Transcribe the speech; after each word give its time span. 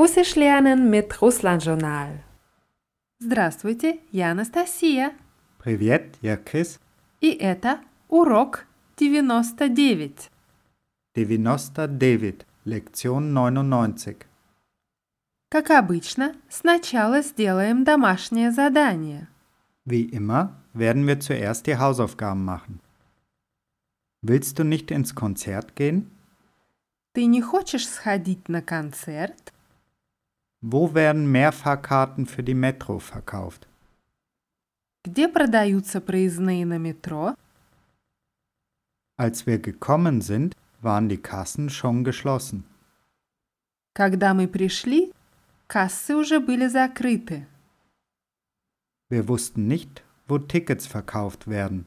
Russisch 0.00 0.34
lernen 0.34 0.88
mit 0.88 1.20
Russland-Journal. 1.20 2.22
Здравствуйте, 3.18 3.98
я 4.12 4.30
Анастасия. 4.30 5.12
Привет, 5.58 6.16
я 6.22 6.38
Крис. 6.38 6.80
И 7.20 7.32
это 7.32 7.80
урок 8.08 8.64
99. 8.96 10.30
99, 11.14 12.46
Lektion 12.64 13.30
99. 13.30 14.16
Как 15.50 15.68
обычно, 15.68 16.34
сначала 16.48 17.20
сделаем 17.20 17.84
домашнее 17.84 18.52
задание. 18.52 19.28
Wie 19.84 20.08
immer 20.10 20.54
werden 20.72 21.06
wir 21.06 21.20
zuerst 21.20 21.66
die 21.66 21.76
Hausaufgaben 21.76 22.42
machen. 22.42 22.80
Willst 24.22 24.58
du 24.58 24.64
nicht 24.64 24.90
ins 24.90 25.14
Konzert 25.14 25.76
gehen? 25.76 26.10
Ты 27.12 27.26
не 27.26 27.42
хочешь 27.42 27.86
сходить 27.86 28.48
на 28.48 28.62
концерт? 28.62 29.52
Wo 30.61 30.93
werden 30.93 31.31
Mehrfahrkarten 31.31 32.25
für 32.25 32.43
die 32.43 32.55
Metro 32.55 32.99
verkauft? 32.99 33.67
Где 35.03 35.27
продаются 35.27 36.01
проездные 36.01 36.65
на 36.65 36.79
метро? 36.79 37.35
Als 39.17 39.45
wir 39.45 39.59
gekommen 39.59 40.21
sind, 40.21 40.55
waren 40.81 41.07
die 41.07 41.21
Kassen 41.21 41.69
schon 41.69 42.03
geschlossen. 42.03 42.63
Когда 43.93 44.33
мы 44.33 44.47
пришли, 44.47 45.13
кассы 45.67 46.15
уже 46.15 46.39
были 46.39 46.67
закрыты. 46.67 47.45
Wir 49.09 49.27
wussten 49.27 49.67
nicht, 49.67 50.03
wo 50.27 50.39
Tickets 50.39 50.87
verkauft 50.87 51.47
werden. 51.47 51.85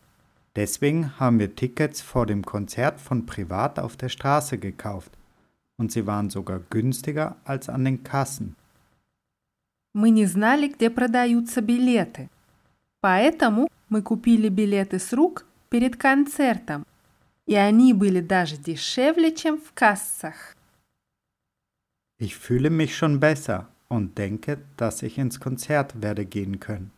Deswegen 0.55 1.19
haben 1.19 1.38
wir 1.38 1.55
Tickets 1.55 2.01
vor 2.01 2.27
dem 2.27 2.45
Konzert 2.45 3.01
von 3.01 3.27
privat 3.27 3.79
auf 3.79 3.96
der 3.96 4.09
Straße 4.09 4.59
gekauft. 4.59 5.13
Und 5.77 5.93
sie 5.93 6.07
waren 6.07 6.30
sogar 6.30 6.60
günstiger 6.71 7.37
als 7.45 7.68
an 7.68 7.85
den 7.85 8.02
Kassen. 8.04 8.57
Мы 9.94 10.10
не 10.10 10.26
знали, 10.26 10.68
где 10.68 10.90
продаются 10.90 11.62
билеты. 11.62 12.30
Поэтому 12.99 13.70
мы 13.90 14.02
купили 14.02 14.50
билеты 14.50 14.98
с 15.00 15.13
рук 15.13 15.46
перед 15.70 15.96
концертом. 15.98 16.85
И 17.46 17.55
они 17.55 17.94
были 17.94 18.22
даже 18.22 18.58
дешевле, 18.58 19.35
чем 19.35 19.60
в 19.60 19.72
кассах. 19.74 20.55
Ich 22.20 22.35
fühle 22.35 22.70
mich 22.70 22.96
schon 22.96 23.20
besser 23.20 23.68
und 23.90 24.18
denke, 24.18 24.60
dass 24.77 25.04
ich 25.04 25.18
ins 25.18 25.40
Konzert 25.40 26.02
werde 26.02 26.26
gehen 26.26 26.60
können. 26.60 26.91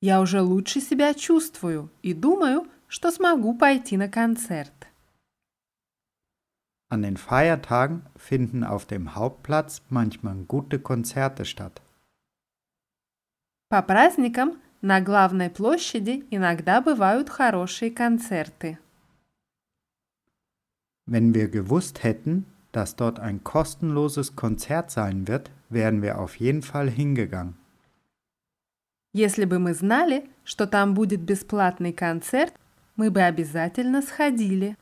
Я 0.00 0.20
уже 0.20 0.40
лучше 0.40 0.80
себя 0.80 1.14
чувствую 1.14 1.90
и 2.02 2.12
думаю, 2.12 2.66
что 2.88 3.10
смогу 3.12 3.54
пойти 3.56 3.96
на 3.96 4.08
концерт. 4.08 4.72
An 6.91 7.01
den 7.01 7.17
Feiertagen 7.17 8.05
finden 8.15 8.63
auf 8.63 8.85
dem 8.85 9.15
Hauptplatz 9.15 9.81
manchmal 9.89 10.35
gute 10.47 10.79
Konzerte 10.79 11.43
statt. 11.45 11.81
По 13.69 13.81
праздникам 13.81 14.61
на 14.81 15.01
главной 15.01 15.49
площади 15.49 16.23
иногда 16.31 16.79
бывают 16.79 17.29
хорошие 17.29 17.91
концерты. 17.91 18.77
Wenn 21.05 21.33
wir 21.33 21.49
gewusst 21.49 22.03
hätten, 22.03 22.45
dass 22.71 22.95
dort 22.95 23.19
ein 23.19 23.43
kostenloses 23.43 24.35
Konzert 24.35 24.91
sein 24.91 25.27
wird, 25.27 25.51
wären 25.69 26.01
wir 26.01 26.19
auf 26.19 26.35
jeden 26.35 26.61
Fall 26.61 26.89
hingegangen. 26.89 27.55
Если 29.13 29.45
бы 29.45 29.57
мы 29.59 29.73
знали, 29.73 30.29
что 30.43 30.67
там 30.67 30.93
будет 30.93 31.21
бесплатный 31.21 31.91
концерт, 31.91 32.53
мы 32.95 33.09
бы 33.09 33.21
обязательно 33.21 34.01
сходили. 34.01 34.77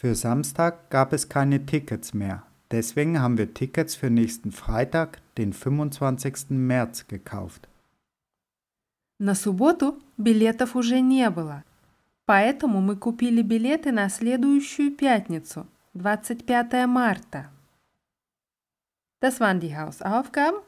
Für 0.00 0.14
Samstag 0.14 0.90
gab 0.90 1.12
es 1.12 1.28
keine 1.28 1.64
Tickets 1.64 2.12
mehr. 2.12 2.42
Deswegen 2.70 3.20
haben 3.20 3.38
wir 3.38 3.54
Tickets 3.54 3.94
für 3.94 4.10
nächsten 4.10 4.52
Freitag, 4.52 5.20
den 5.38 5.52
25. 5.52 6.50
März, 6.50 7.06
gekauft. 7.06 7.68
На 9.18 9.34
субботу 9.34 9.98
билетов 10.18 10.76
уже 10.76 11.00
не 11.00 11.30
было, 11.30 11.64
поэтому 12.26 12.82
мы 12.82 12.96
купили 12.96 13.40
билеты 13.40 13.90
на 13.90 14.10
следующую 14.10 14.94
пятницу, 14.94 15.66
25 15.94 16.86
марта. 16.86 17.50
Das 19.22 19.40
waren 19.40 19.60
die 19.60 19.74
Hausaufgaben. 19.74 20.60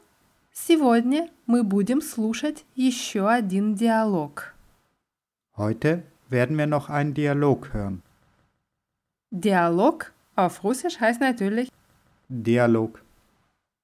Сегодня 0.51 1.29
мы 1.45 1.63
будем 1.63 2.01
слушать 2.01 2.65
еще 2.75 3.29
один 3.29 3.75
диалог. 3.75 4.55
Heute 5.55 6.03
werden 6.29 6.57
wir 6.57 6.65
noch 6.65 6.89
einen 6.89 7.13
Dialog 7.13 7.73
hören. 7.73 8.01
Диалог 9.33 10.11
auf 10.35 10.63
Russisch 10.63 10.99
heißt 10.99 11.21
natürlich 11.21 11.71
Dialog. 12.29 13.01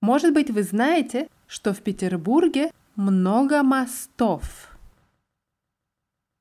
Может 0.02 0.34
быть, 0.34 0.52
вы 0.52 0.64
знаете, 0.64 1.28
что 1.48 1.74
в 1.74 1.82
Петербурге 1.82 2.72
много 2.96 3.64
мостов. 3.64 4.70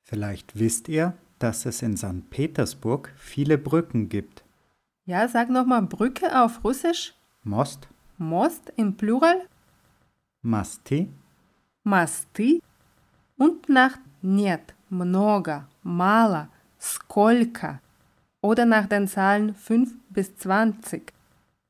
Vielleicht 0.04 0.58
wisst 0.58 0.88
ihr, 0.88 1.14
dass 1.38 1.66
es 1.66 1.82
in 1.82 1.96
St. 1.96 2.28
Petersburg 2.30 3.12
viele 3.16 3.58
Brücken 3.58 4.08
gibt. 4.08 4.44
Ja, 5.06 5.28
sag 5.28 5.50
nochmal 5.50 5.82
Brücke 5.82 6.42
auf 6.42 6.64
Russisch. 6.64 7.14
Most, 7.42 7.88
Most 8.18 8.72
im 8.76 8.96
Plural. 8.96 9.46
Masti, 10.42 11.10
Мосты. 11.84 12.60
Und 13.36 13.68
nach 13.68 13.98
нет, 14.22 14.74
много, 14.88 15.66
мало, 15.82 16.48
сколько 16.78 17.80
oder 18.42 18.66
nach 18.66 18.86
den 18.86 19.08
Zahlen 19.08 19.54
5 19.54 19.94
bis 20.10 20.36
20 20.36 21.12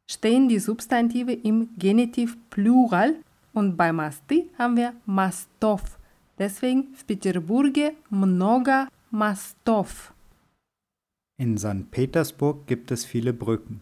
stehen 0.07 0.49
die 0.49 0.59
Substantive 0.59 1.33
im 1.33 1.69
Genitiv 1.79 2.37
Plural 2.51 3.17
und 3.53 3.77
bei 3.77 3.93
Масты 3.93 4.51
haben 4.59 4.77
wir 4.77 4.93
мостов. 5.07 5.99
Deswegen 6.39 6.95
в 6.95 7.05
Петербурге 7.05 7.95
много 8.11 8.89
мостов. 9.11 10.13
In 11.39 11.59
St. 11.59 11.91
Petersburg 11.91 12.67
gibt 12.67 12.91
es 12.91 13.05
viele 13.05 13.33
Brücken. 13.33 13.81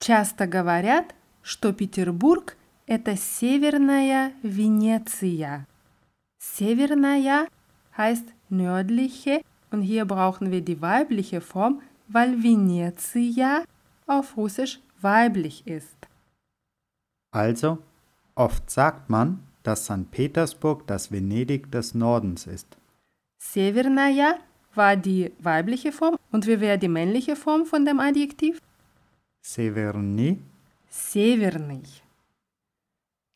Часто 0.00 0.46
говорят, 0.46 1.14
что 1.42 1.72
Петербург – 1.72 2.86
это 2.86 3.16
северная 3.16 4.32
Венеция. 4.42 5.66
Северная 6.38 7.48
heißt 7.96 8.26
nördliche 8.50 9.42
und 9.70 9.82
hier 9.82 10.04
brauchen 10.04 10.50
wir 10.50 10.60
die 10.60 10.80
weibliche 10.80 11.40
Form, 11.40 11.82
weil 12.08 12.42
Venezia 12.42 13.64
auf 14.06 14.36
Russisch 14.36 14.80
weiblich 15.00 15.66
ist. 15.66 15.96
Also, 17.32 17.78
oft 18.34 18.70
sagt 18.70 19.10
man, 19.10 19.40
dass 19.62 19.84
St. 19.86 20.10
Petersburg 20.10 20.86
das 20.86 21.10
Venedig 21.10 21.70
des 21.72 21.94
Nordens 21.94 22.46
ist. 22.46 22.76
Северная 23.38 24.38
war 24.74 24.96
die 24.96 25.32
weibliche 25.40 25.92
Form 25.92 26.16
und 26.30 26.46
wie 26.46 26.60
wäre 26.60 26.78
die 26.78 26.88
männliche 26.88 27.36
Form 27.36 27.66
von 27.66 27.84
dem 27.84 27.98
Adjektiv? 28.00 28.60
Severny, 29.42 30.38
Северный. 30.90 31.82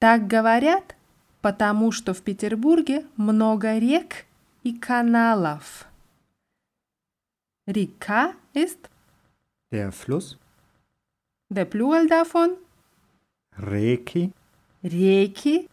Так 0.01 0.29
говорят, 0.29 0.97
потому 1.43 1.93
что 1.93 2.15
в 2.15 2.23
Петербурге 2.23 3.05
много 3.17 3.79
рек 3.79 4.25
и 4.65 4.73
каналов. 4.73 5.87
Rika 7.68 8.34
ist 8.54 8.90
der 9.72 9.92
Fluss. 9.92 10.38
Der 11.50 11.66
Plural 11.66 12.08
davon 12.08 12.52
Reki. 13.58 14.32
Reki. 14.84 15.68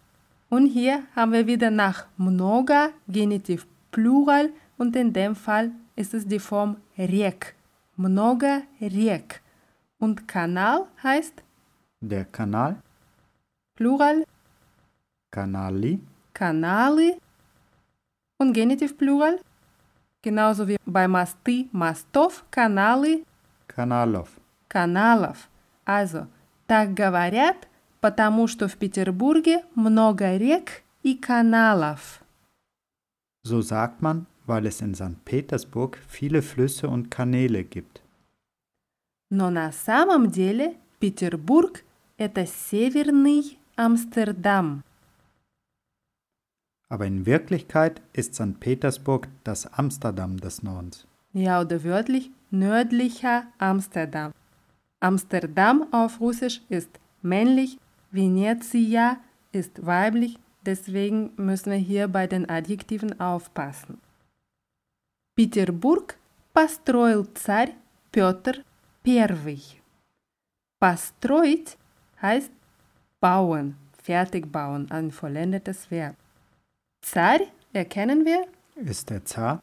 Und 0.49 0.67
hier 0.67 1.05
haben 1.15 1.33
wir 1.33 1.47
wieder 1.47 1.71
nach 1.71 2.07
Mnoga 2.17 2.91
Genitiv 3.09 3.67
Plural 3.91 4.51
und 4.79 4.97
in 4.97 5.13
dem 5.13 5.37
Fall 5.37 5.71
ist 5.95 6.15
es 6.15 6.27
die 6.27 6.39
Form 6.39 6.77
Rek. 6.97 7.55
Mnoga 7.97 8.63
Rek. 8.81 9.43
Und 9.99 10.27
Kanal 10.27 10.87
heißt 11.03 11.43
der 12.01 12.25
Kanal. 12.25 12.83
Plural 13.75 14.25
Kanali. 15.31 16.01
Kanali. 16.33 17.17
Und 18.39 18.55
Genitiv 18.55 18.97
Plural 18.97 19.39
Genauso 20.23 20.69
wie 20.69 20.77
bei 20.87 21.09
Масты, 21.09 21.69
Мостов, 21.73 22.45
Каналы, 22.51 23.25
Kanalov. 23.67 24.29
каналов. 24.69 25.49
Also, 25.85 26.29
так 26.69 26.95
говорят, 26.95 27.69
потому 28.01 28.47
что 28.47 28.69
в 28.69 28.77
Петербурге 28.77 29.65
много 29.75 30.37
рек 30.37 30.83
и 31.03 31.17
каналов. 31.17 32.23
So 33.45 33.61
sagt 33.63 34.01
man, 34.01 34.27
weil 34.47 34.67
es 34.67 34.81
in 34.81 34.95
St. 34.95 35.25
Petersburg 35.25 35.99
viele 36.09 36.41
Flüsse 36.43 36.89
und 36.89 37.11
Kanäle 37.11 37.65
gibt. 37.65 38.01
Но 39.31 39.51
на 39.51 39.73
самом 39.73 40.31
деле 40.31 40.77
Петербург– 41.01 41.83
это 42.17 42.47
северный 42.47 43.59
Амстердам. 43.77 44.85
Aber 46.92 47.06
in 47.06 47.26
Wirklichkeit 47.26 48.02
ist 48.14 48.36
St. 48.36 48.60
Petersburg 48.60 49.28
das 49.44 49.68
Amsterdam 49.74 50.38
des 50.38 50.64
Nordens. 50.64 51.06
Ja, 51.34 51.62
oder 51.62 51.84
wörtlich 51.84 52.32
nördlicher 52.50 53.48
Amsterdam. 53.58 54.34
Amsterdam 55.00 55.86
auf 55.92 56.20
Russisch 56.20 56.62
ist 56.70 56.90
männlich, 57.22 57.78
Venezia 58.12 59.18
ist 59.52 59.86
weiblich, 59.86 60.40
deswegen 60.66 61.32
müssen 61.36 61.72
wir 61.72 61.78
hier 61.78 62.08
bei 62.08 62.26
den 62.26 62.50
Adjektiven 62.50 63.20
aufpassen. 63.20 64.00
Петербург 65.36 66.18
построил 66.54 67.26
царь 67.36 67.76
Петр 68.12 68.64
I. 69.06 69.60
Построить 70.80 71.78
heißt 72.22 72.52
bauen, 73.20 73.76
fertig 74.02 74.52
bauen, 74.52 74.90
ein 74.90 75.12
vollendetes 75.12 75.92
Verb. 75.92 76.16
Zar 77.02 77.40
erkennen 77.74 78.26
wir? 78.26 78.46
Ist 78.76 79.10
der 79.10 79.24
Zar? 79.26 79.62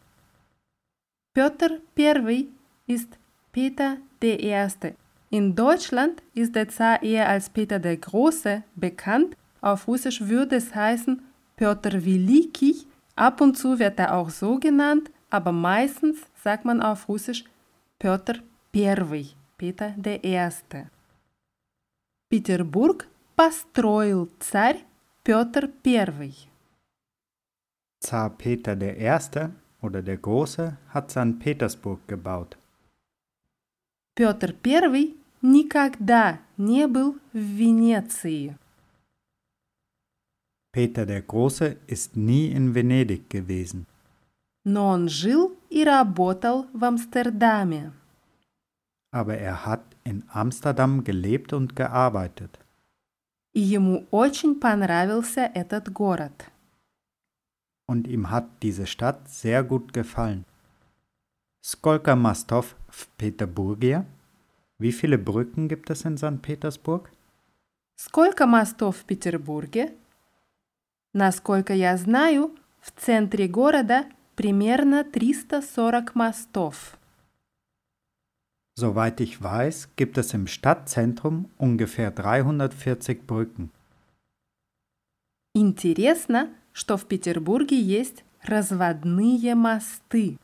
Peter 1.35 1.79
I 1.97 2.49
ist 2.87 3.19
Peter 3.53 3.99
I. 4.23 4.95
In 5.31 5.55
Deutschland 5.55 6.23
ist 6.35 6.55
der 6.55 6.69
Zar 6.69 7.03
eher 7.03 7.29
als 7.29 7.51
Peter 7.51 7.79
der 7.79 7.97
Große 7.97 8.63
bekannt. 8.77 9.37
Auf 9.61 9.89
Russisch 9.89 10.21
würde 10.23 10.57
es 10.57 10.75
heißen 10.75 11.23
Peter 11.57 12.05
Великий. 12.05 12.87
Ab 13.17 13.41
und 13.41 13.57
zu 13.57 13.79
wird 13.79 13.99
er 13.99 14.15
auch 14.15 14.31
so 14.31 14.59
genannt, 14.59 15.11
aber 15.31 15.53
meistens 15.53 16.19
sagt 16.43 16.65
man 16.65 16.81
auf 16.81 17.09
Russisch 17.09 17.45
Peter 17.99 18.37
I, 18.75 19.31
Peter 19.57 19.91
der 19.97 20.23
Erste. 20.25 20.91
Петербург 22.29 23.07
построил 23.37 24.29
царь 24.41 24.85
Петр 25.23 25.69
I. 25.85 26.33
Zar 28.01 28.31
Peter 28.31 28.77
der 28.77 28.97
Erste 28.97 29.53
oder 29.81 30.03
der 30.03 30.19
Große 30.19 30.77
hat 30.89 31.11
St. 31.11 31.39
Petersburg 31.39 32.01
gebaut. 32.07 32.57
Петр 34.15 34.55
I 34.95 35.17
никогда 35.43 36.39
не 36.57 36.87
был 36.87 37.19
в 37.33 37.39
Венеции. 37.39 38.57
Peter 40.73 41.07
der 41.07 41.23
Große 41.23 41.77
ist 41.87 42.17
nie 42.17 42.47
in 42.53 42.75
Venedig 42.75 43.29
gewesen. 43.31 43.87
Но 44.65 44.89
он 44.89 45.09
жил 45.09 45.57
и 45.71 45.85
работал 45.85 46.67
в 46.73 46.85
Амстердаме. 46.85 47.93
Aber 49.13 49.37
er 49.37 49.65
hat 49.67 49.85
in 50.05 50.25
Amsterdam 50.29 51.05
gelebt 51.05 51.53
und 51.53 51.77
gearbeitet. 51.77 52.59
И 53.53 53.61
ему 53.61 54.07
очень 54.11 54.59
понравился 54.59 55.43
этот 55.55 55.93
город. 55.93 56.51
Und 57.89 58.07
ihm 58.07 58.31
hat 58.31 58.49
diese 58.63 58.87
Stadt 58.87 59.29
sehr 59.29 59.63
gut 59.63 59.93
gefallen. 59.93 60.45
Skolka 61.63 62.15
Mastov 62.17 62.77
w 62.89 63.07
Peterburgie? 63.19 64.01
Wie 64.79 64.93
viele 64.93 65.19
Brücken 65.19 65.69
gibt 65.69 65.91
es 65.91 66.05
in 66.05 66.17
St. 66.17 66.43
Petersburg? 66.43 67.11
Сколько 67.97 68.47
мостов 68.47 68.97
в 68.99 69.05
Петербурге? 69.05 69.95
Насколько 71.13 71.75
я 71.75 71.97
знаю, 71.97 72.57
в 72.81 72.91
центре 72.91 73.47
города 73.47 74.05
примерно 74.35 75.05
340 75.05 76.15
мостов. 76.15 76.99
Soweit 78.77 79.21
ich 79.21 79.41
weiß, 79.41 79.91
gibt 79.95 80.19
es 80.19 80.35
im 80.35 80.49
Stadtzentrum 80.49 81.49
ungefähr 81.57 82.11
340 82.11 83.25
Brücken. 83.25 83.71
Интересно, 85.55 86.53
что 86.74 86.98
в 86.98 87.06
Петербурге 87.06 87.80
есть 87.82 88.24
разводные 88.44 89.56
мосты. 89.56 90.38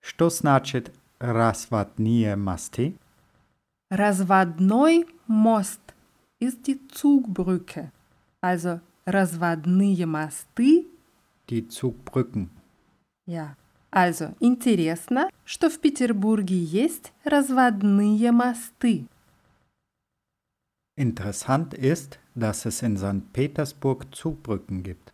Что 0.00 0.30
значит 0.30 0.92
разводные 1.18 2.36
мосты? 2.36 2.96
Разводной 3.90 5.06
мост 5.26 5.80
ist 6.40 6.66
die 6.66 6.80
Zugbrücke. 6.88 7.90
Also 8.42 8.80
разводные 9.06 10.04
мосты, 10.06 10.86
Die 11.48 11.68
Zugbrücken. 11.68 12.48
ja. 13.26 13.56
Also 13.90 14.34
интересно, 14.40 15.30
что 15.44 15.70
в 15.70 15.78
Петербурге 15.78 16.56
есть 16.58 17.12
разводные 17.22 18.32
мосты. 18.32 19.06
Interessant 20.98 21.74
ist, 21.74 22.18
dass 22.35 22.65
es 22.65 22.81
in 22.81 22.97
St. 22.97 23.33
Petersburg 23.33 24.15
Zugbrücken 24.15 24.83
gibt. 24.83 25.11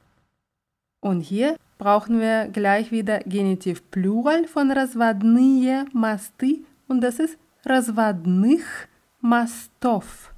Und 1.02 1.22
hier 1.22 1.58
brauchen 1.78 2.20
wir 2.20 2.48
gleich 2.48 2.92
wieder 2.92 3.20
Genitiv 3.20 3.90
Plural 3.92 4.48
von 4.48 4.72
разводные 4.72 5.86
мосты 5.94 6.66
und 6.88 7.02
das 7.02 7.20
ist 7.20 7.38
разводных 7.64 8.88
мостов. 9.22 10.34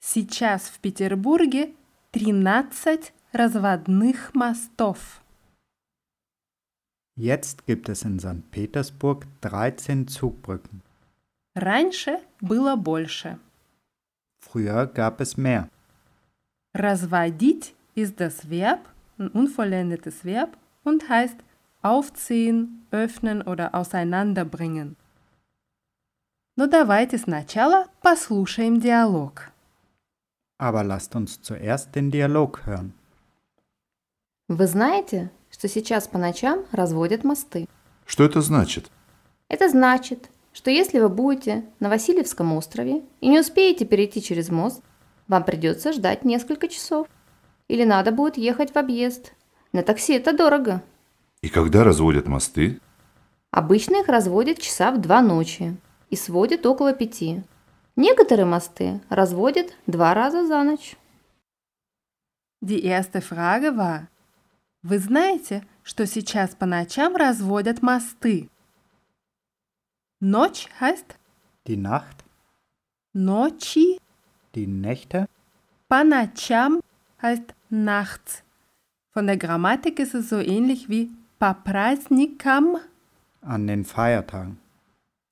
Сейчас 0.00 0.68
в 0.68 0.80
Петербурге 0.80 1.70
13 2.12 3.12
разводных 3.32 4.32
мостов. 4.34 5.20
Jetzt 7.16 7.66
gibt 7.66 7.88
es 7.88 8.04
in 8.04 8.20
St. 8.20 8.50
Petersburg 8.50 9.26
13 9.40 10.06
Zugbrücken. 10.06 10.82
Раньше 11.56 12.20
было 12.40 12.76
больше. 12.76 13.40
Früher 14.40 14.86
gab 14.86 15.20
es 15.20 15.36
mehr. 15.36 15.68
Разводить 16.73 17.75
ist 17.93 18.19
das 18.19 18.49
Verb, 18.49 18.79
ein 19.19 19.27
unvollendetes 19.29 20.25
Verb 20.25 20.57
und 20.83 21.07
heißt 21.07 21.37
aufziehen, 21.83 22.85
öffnen 22.89 23.43
oder 23.43 23.75
auseinanderbringen. 23.75 24.95
Но 26.55 26.67
давайте 26.67 27.17
сначала 27.17 27.87
послушаем 28.01 28.79
диалог. 28.79 29.51
Aber 30.57 30.83
lasst 30.83 31.15
uns 31.15 31.41
zuerst 31.41 31.93
den 31.95 32.09
Dialog 32.09 32.65
hören. 32.65 32.93
Вы 34.47 34.67
знаете, 34.67 35.31
что 35.51 35.67
сейчас 35.67 36.07
по 36.07 36.17
ночам 36.17 36.65
разводят 36.71 37.23
мосты? 37.23 37.67
Что 38.05 38.23
это 38.23 38.41
значит? 38.41 38.89
Это 39.47 39.69
значит, 39.69 40.29
что 40.53 40.69
если 40.69 40.99
вы 40.99 41.09
будете 41.09 41.65
на 41.79 41.89
Васильевском 41.89 42.53
острове 42.53 43.03
и 43.21 43.29
не 43.29 43.39
успеете 43.39 43.85
перейти 43.85 44.21
через 44.21 44.49
мост, 44.49 44.81
вам 45.33 45.43
придется 45.43 45.91
ждать 45.93 46.25
несколько 46.25 46.67
часов. 46.67 47.07
Или 47.67 47.85
надо 47.85 48.11
будет 48.11 48.37
ехать 48.37 48.71
в 48.73 48.77
объезд. 48.77 49.33
На 49.71 49.81
такси 49.81 50.13
это 50.13 50.31
дорого. 50.31 50.83
И 51.41 51.49
когда 51.49 51.83
разводят 51.83 52.27
мосты? 52.27 52.79
Обычно 53.49 54.01
их 54.01 54.07
разводят 54.07 54.59
часа 54.59 54.91
в 54.91 55.01
два 55.01 55.21
ночи 55.23 55.75
и 56.11 56.15
сводят 56.15 56.67
около 56.67 56.93
пяти. 56.93 57.43
Некоторые 57.95 58.45
мосты 58.45 59.01
разводят 59.09 59.73
два 59.87 60.13
раза 60.13 60.45
за 60.45 60.61
ночь. 60.63 60.95
Die 62.63 62.81
erste 62.83 63.19
Frage 63.19 63.75
war, 63.75 64.03
вы 64.83 64.99
знаете, 64.99 65.65
что 65.81 66.05
сейчас 66.05 66.55
по 66.55 66.65
ночам 66.67 67.15
разводят 67.15 67.81
мосты? 67.81 68.49
Ночь 70.21 70.67
heißt 70.79 71.17
Die 71.65 71.77
Nacht, 71.77 72.23
ночи, 73.13 73.99
die 74.54 74.66
Nächte, 74.66 75.28
по 75.88 76.04
ночам 76.04 76.80
heißt 77.22 77.54
nachts. 77.70 78.42
Von 79.12 79.26
der 79.26 79.36
Grammatik 79.36 79.98
ist 79.98 80.14
es 80.14 80.28
so 80.28 80.38
ähnlich 80.38 80.88
wie 80.88 81.10
по 81.38 81.54
праздникам. 81.54 82.76
an 83.42 83.66
den 83.66 83.84
Feiertagen. 83.84 84.58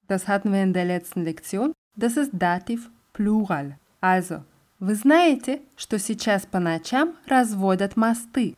Das 0.09 0.29
hatten 0.29 0.53
wir 0.53 0.63
in 0.63 0.73
der 0.73 0.85
letzten 0.85 1.23
Lektion. 1.25 1.73
Das 1.97 2.17
ist 2.17 2.31
Dativ 2.33 2.91
Plural. 3.13 3.79
Also, 4.01 4.45
вы 4.79 4.95
знаете, 4.95 5.61
что 5.77 5.99
сейчас 5.99 6.47
по 6.47 6.61
ночам 6.61 7.15
разводят 7.27 7.97
мосты? 7.97 8.55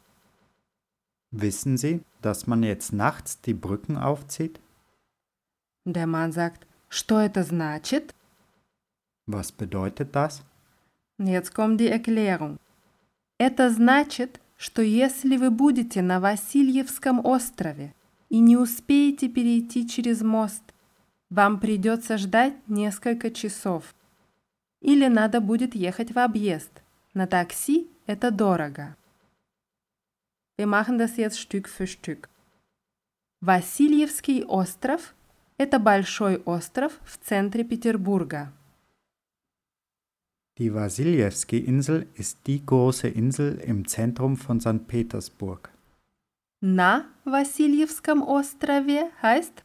Wissen 1.30 1.76
Sie, 1.76 2.02
dass 2.22 2.46
man 2.46 2.62
jetzt 2.62 2.92
nachts 2.92 3.40
die 3.40 3.54
Brücken 3.54 3.96
aufzieht? 3.96 4.60
Der 5.84 6.06
Mann 6.06 6.32
sagt, 6.32 6.66
что 6.90 7.18
это 7.20 7.42
значит? 7.44 8.14
Was 9.26 9.52
bedeutet 9.52 10.14
das? 10.14 10.42
Jetzt 11.19 11.53
kommt 11.53 11.79
die 11.79 11.89
Erklärung. 11.89 12.59
Это 13.37 13.69
значит, 13.69 14.39
что 14.57 14.81
если 14.81 15.37
вы 15.37 15.51
будете 15.51 16.01
на 16.01 16.19
Васильевском 16.19 17.25
острове 17.25 17.93
и 18.29 18.39
не 18.39 18.57
успеете 18.57 19.27
перейти 19.27 19.87
через 19.87 20.21
мост, 20.21 20.63
вам 21.29 21.59
придется 21.59 22.17
ждать 22.17 22.55
несколько 22.67 23.31
часов. 23.31 23.93
Или 24.81 25.07
надо 25.07 25.41
будет 25.41 25.75
ехать 25.75 26.13
в 26.13 26.19
объезд. 26.19 26.71
На 27.13 27.27
такси 27.27 27.89
это 28.05 28.31
дорого. 28.31 28.95
Wir 30.57 30.67
machen 30.67 30.97
das 30.97 31.17
jetzt 31.17 31.39
Stück 31.39 31.67
für 31.67 31.87
Stück. 31.87 32.29
Васильевский 33.41 34.43
остров– 34.43 35.13
это 35.57 35.79
большой 35.79 36.37
остров 36.37 36.93
в 37.03 37.17
центре 37.17 37.63
Петербурга. 37.63 38.53
Die 40.59 40.71
Wassiljewski-Insel 40.71 42.05
ist 42.13 42.45
die 42.45 42.63
große 42.63 43.07
Insel 43.07 43.57
im 43.57 43.87
Zentrum 43.87 44.37
von 44.37 44.61
St. 44.61 44.87
Petersburg. 44.87 45.71
Na 46.61 47.05
Wassiljewskom 47.25 48.21
Ostrowie 48.21 49.01
heißt 49.21 49.63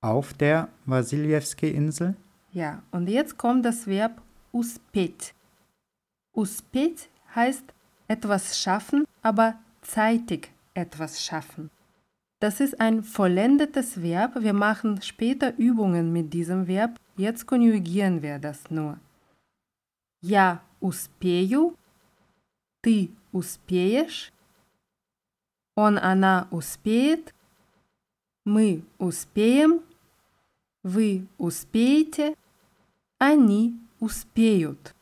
auf 0.00 0.32
der 0.32 0.68
Wassiljewski-Insel. 0.86 2.16
Ja, 2.50 2.82
und 2.92 3.08
jetzt 3.08 3.36
kommt 3.36 3.66
das 3.66 3.86
Verb 3.86 4.22
uspet. 4.54 5.34
Uspet 6.34 7.10
heißt 7.34 7.64
etwas 8.08 8.58
schaffen, 8.58 9.04
aber 9.20 9.58
zeitig 9.82 10.50
etwas 10.72 11.22
schaffen. 11.22 11.70
Das 12.40 12.60
ist 12.60 12.80
ein 12.80 13.02
vollendetes 13.02 14.02
Verb. 14.02 14.42
Wir 14.42 14.54
machen 14.54 15.02
später 15.02 15.54
Übungen 15.58 16.12
mit 16.12 16.32
diesem 16.32 16.66
Verb. 16.66 16.98
Jetzt 17.18 17.46
konjugieren 17.46 18.22
wir 18.22 18.38
das 18.38 18.70
nur. 18.70 18.98
Я 20.28 20.60
успею, 20.80 21.76
ты 22.80 23.10
успеешь, 23.30 24.32
он, 25.76 25.98
она 25.98 26.48
успеет, 26.50 27.32
мы 28.44 28.82
успеем, 28.98 29.82
вы 30.82 31.28
успеете, 31.38 32.34
они 33.18 33.78
успеют. 34.00 34.96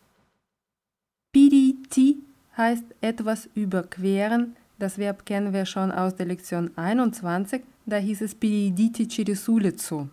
Перейти 1.33 2.23
heißt 2.59 2.85
etwas 3.01 3.49
überqueren. 3.55 4.57
Das 4.79 4.99
Verb 4.99 5.25
kennen 5.25 5.55
wir 5.55 5.65
schon 5.65 5.91
aus 5.91 6.15
der 6.17 6.27
Lektion 6.27 6.71
21. 6.77 7.63
Da 7.87 7.97
hieß 7.97 8.21
es 8.21 8.35
перейдите 8.35 9.09
через 9.09 9.49
улицу. 9.49 10.11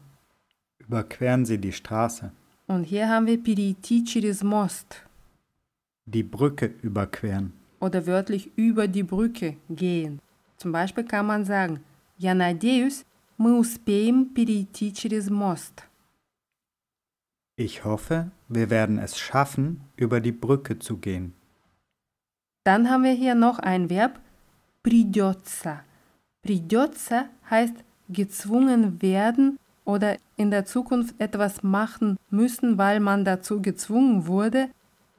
Überqueren 0.79 1.45
Sie 1.45 1.57
die 1.57 1.73
Straße. 1.73 2.31
Und 2.70 2.84
hier 2.84 3.08
haben 3.08 3.26
wir 3.26 3.42
перейти 3.42 4.04
через 4.04 4.42
мост. 4.42 5.02
Die 6.06 6.22
Brücke 6.22 6.74
überqueren. 6.82 7.52
Oder 7.80 8.06
wörtlich 8.06 8.50
über 8.56 8.88
die 8.88 9.02
Brücke 9.02 9.56
gehen. 9.68 10.20
Zum 10.56 10.72
Beispiel 10.72 11.04
kann 11.04 11.26
man 11.26 11.44
sagen, 11.44 11.80
я 12.18 12.34
надеюсь, 12.34 13.04
мы 13.36 13.58
успеем 13.58 14.26
перейти 14.34 14.92
через 14.92 15.30
мост. 15.30 15.84
Ich 17.56 17.84
hoffe, 17.84 18.30
wir 18.48 18.70
werden 18.70 18.98
es 18.98 19.18
schaffen, 19.18 19.80
über 19.96 20.20
die 20.20 20.32
Brücke 20.32 20.78
zu 20.78 20.98
gehen. 20.98 21.32
Dann 22.64 22.90
haben 22.90 23.04
wir 23.04 23.12
hier 23.12 23.34
noch 23.34 23.58
ein 23.58 23.88
Verb, 23.88 24.20
придется. 24.82 25.84
Придется 26.42 27.28
heißt 27.50 27.74
gezwungen 28.08 29.00
werden 29.02 29.58
oder 29.84 30.16
in 30.36 30.50
der 30.50 30.66
Zukunft 30.66 31.14
etwas 31.18 31.62
machen 31.62 32.18
müssen, 32.30 32.76
weil 32.76 33.00
man 33.00 33.24
dazu 33.24 33.62
gezwungen 33.62 34.26
wurde. 34.26 34.68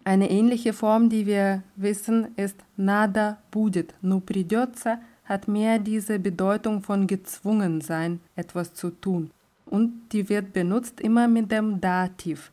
Eine 0.04 0.30
ähnliche 0.30 0.74
Form, 0.74 1.10
die 1.10 1.26
wir 1.26 1.64
wissen, 1.76 2.36
ist 2.36 2.58
надо 2.78 3.38
будет. 3.52 3.96
Но 4.02 4.20
придется 4.20 5.00
hat 5.26 5.48
mehr 5.48 5.80
diese 5.80 6.20
Bedeutung 6.20 6.82
von 6.82 7.06
gezwungen 7.08 7.82
sein, 7.82 8.22
etwas 8.36 8.74
zu 8.74 8.90
tun. 8.92 9.32
Und 9.66 9.92
die 10.14 10.30
wird 10.30 10.54
benutzt 10.54 11.02
immer 11.02 11.28
mit 11.28 11.52
dem 11.52 11.82
Dativ. 11.82 12.52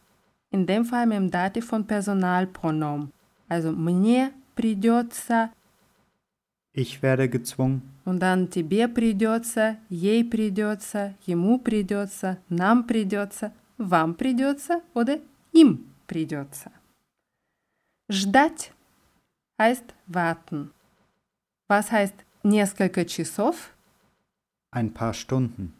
In 0.51 0.67
dem 0.67 0.85
Fall 0.85 1.07
mit 1.07 1.19
dem 1.19 1.31
Dativ 1.31 1.67
von 1.67 1.87
Personalpronomen. 1.87 3.13
Also 3.49 3.71
мне 3.71 4.33
придется 4.57 5.51
Ich 6.73 7.03
werde 7.03 7.29
gezwungen. 7.29 7.83
Dann 8.18 8.50
тебе 8.50 8.88
придется, 8.88 9.78
ей 9.90 10.24
придется, 10.24 11.16
ему 11.28 11.60
придется, 11.60 12.40
нам 12.50 12.86
придется, 12.86 13.54
вам 13.78 14.16
придется 14.16 14.82
oder 14.94 15.20
ihm 15.52 15.86
придется. 16.08 16.72
Ждать 18.10 18.72
heißt 19.60 19.94
warten. 20.08 20.72
Was 21.68 21.92
heißt 21.92 22.16
несколько 22.42 23.06
часов? 23.06 23.76
Ein 24.72 24.92
paar 24.92 25.14
Stunden. 25.14 25.74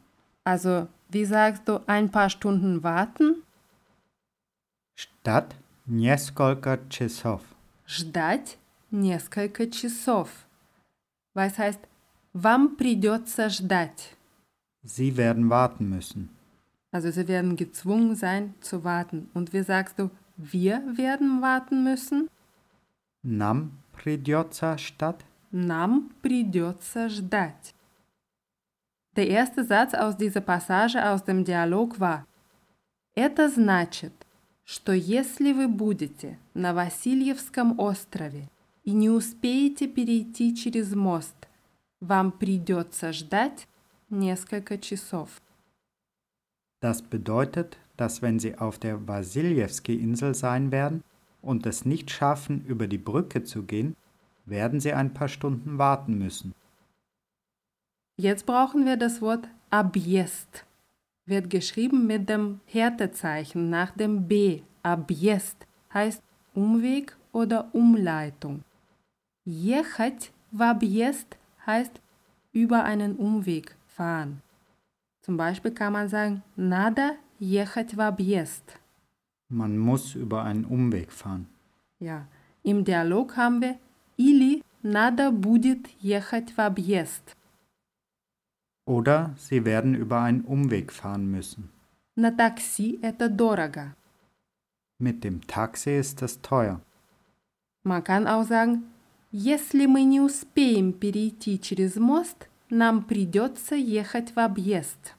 Also, 0.44 0.88
wie 1.10 1.26
sagst 1.26 1.68
du 1.68 1.82
ein 1.88 2.12
paar 2.12 2.30
Stunden 2.30 2.84
warten? 2.84 3.44
Statt 4.96 5.56
несколько 5.88 6.80
часов. 6.90 7.42
Ждать 7.88 8.58
несколько 8.92 9.70
часов. 9.72 10.30
Was 11.34 11.58
heißt, 11.58 11.80
вам 12.33 12.77
придется 12.77 13.49
ждать? 13.49 14.17
Sie 14.85 15.17
werden 15.17 15.49
warten 15.49 15.89
müssen. 15.89 16.29
Also 16.91 17.11
sie 17.11 17.27
werden 17.27 17.57
gezwungen 17.57 18.15
sein 18.15 18.55
zu 18.61 18.85
warten. 18.85 19.29
Und 19.35 19.53
wie 19.53 19.63
sagst 19.63 19.99
du, 19.99 20.11
wir 20.37 20.83
werden 20.97 21.43
warten 21.43 21.83
müssen? 21.85 22.29
Нам 23.23 23.79
придется 23.93 24.77
statt 24.79 25.25
Нам 25.51 26.11
придется 26.21 27.09
ждать. 27.09 27.75
Der 29.17 29.29
erste 29.29 29.65
Satz 29.65 29.95
aus 29.95 30.17
dieser 30.17 30.41
Passage 30.41 30.99
aus 31.09 31.23
dem 31.25 31.45
Dialog 31.45 32.01
war 32.01 32.27
Это 33.15 33.49
значит, 33.49 34.13
что 34.65 34.93
если 34.93 35.53
вы 35.53 35.69
будете 35.69 36.39
на 36.55 36.75
Васильевском 36.75 37.79
острове 37.79 38.49
и 38.83 38.93
не 38.93 39.09
успеете 39.09 39.87
перейти 39.87 40.55
через 40.57 40.95
мост, 40.95 41.37
вам 42.01 42.33
придется 42.33 43.13
ждать 43.13 43.67
несколько 44.11 44.79
часов. 44.79 45.41
Das 46.81 47.03
bedeutet, 47.03 47.79
dass 47.97 48.21
wenn 48.21 48.39
Sie 48.39 48.59
auf 48.59 48.79
der 48.79 49.09
Wasiljewski-Insel 49.09 50.35
sein 50.35 50.71
werden 50.71 51.03
und 51.41 51.67
es 51.67 51.85
nicht 51.85 52.11
schaffen, 52.11 52.65
über 52.67 52.87
die 52.87 52.99
Brücke 52.99 53.45
zu 53.45 53.63
gehen, 53.63 53.97
werden 54.45 54.81
Sie 54.81 54.93
ein 54.93 55.15
paar 55.15 55.29
Stunden 55.29 55.79
warten 55.79 56.19
müssen. 56.19 56.55
Jetzt 58.17 58.47
brauchen 58.47 58.85
wir 58.85 58.97
das 58.97 59.21
Wort 59.23 59.49
объезд. 59.71 60.65
Wird 61.27 61.49
geschrieben 61.49 62.07
mit 62.07 62.29
dem 62.29 62.61
Härtezeichen 62.67 63.71
nach 63.71 63.93
dem 63.93 64.29
B. 64.29 64.61
Объезд 64.83 65.67
heißt 65.93 66.23
Umweg 66.55 67.17
oder 67.33 67.75
Umleitung. 67.75 68.63
Ехать 69.47 70.33
в 70.53 70.63
объезд 70.63 71.38
heißt 71.69 72.01
über 72.53 72.85
einen 72.85 73.17
Umweg 73.17 73.77
fahren. 73.87 74.43
Zum 75.23 75.37
Beispiel 75.37 75.73
kann 75.73 75.93
man 75.93 76.09
sagen, 76.09 76.43
надо 76.57 77.17
ехать 77.41 77.95
в 77.95 78.01
объезд. 78.01 78.79
Man 79.49 79.79
muss 79.79 80.15
über 80.15 80.45
einen 80.45 80.65
Umweg 80.65 81.13
fahren. 81.13 81.47
Ja, 82.01 82.27
im 82.63 82.85
Dialog 82.85 83.37
haben 83.37 83.61
wir 83.61 83.79
или 84.17 84.63
надо 84.83 85.31
будет 85.31 85.89
ехать 86.03 86.53
в 86.57 86.61
объезд. 86.61 87.37
Oder 88.87 89.35
Sie 89.39 89.65
werden 89.65 89.95
über 89.95 90.21
einen 90.21 90.43
Umweg 90.43 90.93
fahren 90.93 91.31
müssen. 91.31 91.71
На 92.17 92.31
такси 92.31 92.99
это 93.03 93.29
дорого. 93.29 93.95
Mit 94.99 95.25
dem 95.25 95.41
Taxi 95.47 95.99
ist 95.99 96.23
es 96.23 96.41
teuer. 96.43 96.81
Man 97.83 98.05
kann 98.05 98.27
auch 98.27 98.45
sagen, 98.45 98.85
если 99.31 99.87
мы 99.87 100.05
не 100.05 100.21
успеем 100.21 100.93
перейти 100.93 101.61
через 101.61 101.97
мост, 101.97 102.49
нам 102.71 103.03
придется 103.03 103.75
ехать 103.75 104.35
в 104.35 104.39
объезд. 104.39 105.15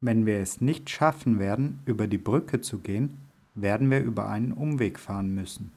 Wenn 0.00 0.26
wir 0.26 0.40
es 0.40 0.60
nicht 0.60 0.90
schaffen 0.90 1.38
werden, 1.38 1.78
über 1.86 2.06
die 2.06 2.18
Brücke 2.18 2.60
zu 2.60 2.78
gehen, 2.78 3.18
werden 3.54 3.90
wir 3.90 4.00
über 4.00 4.28
einen 4.28 4.52
Umweg 4.52 4.98
fahren 4.98 5.34
müssen. 5.34 5.70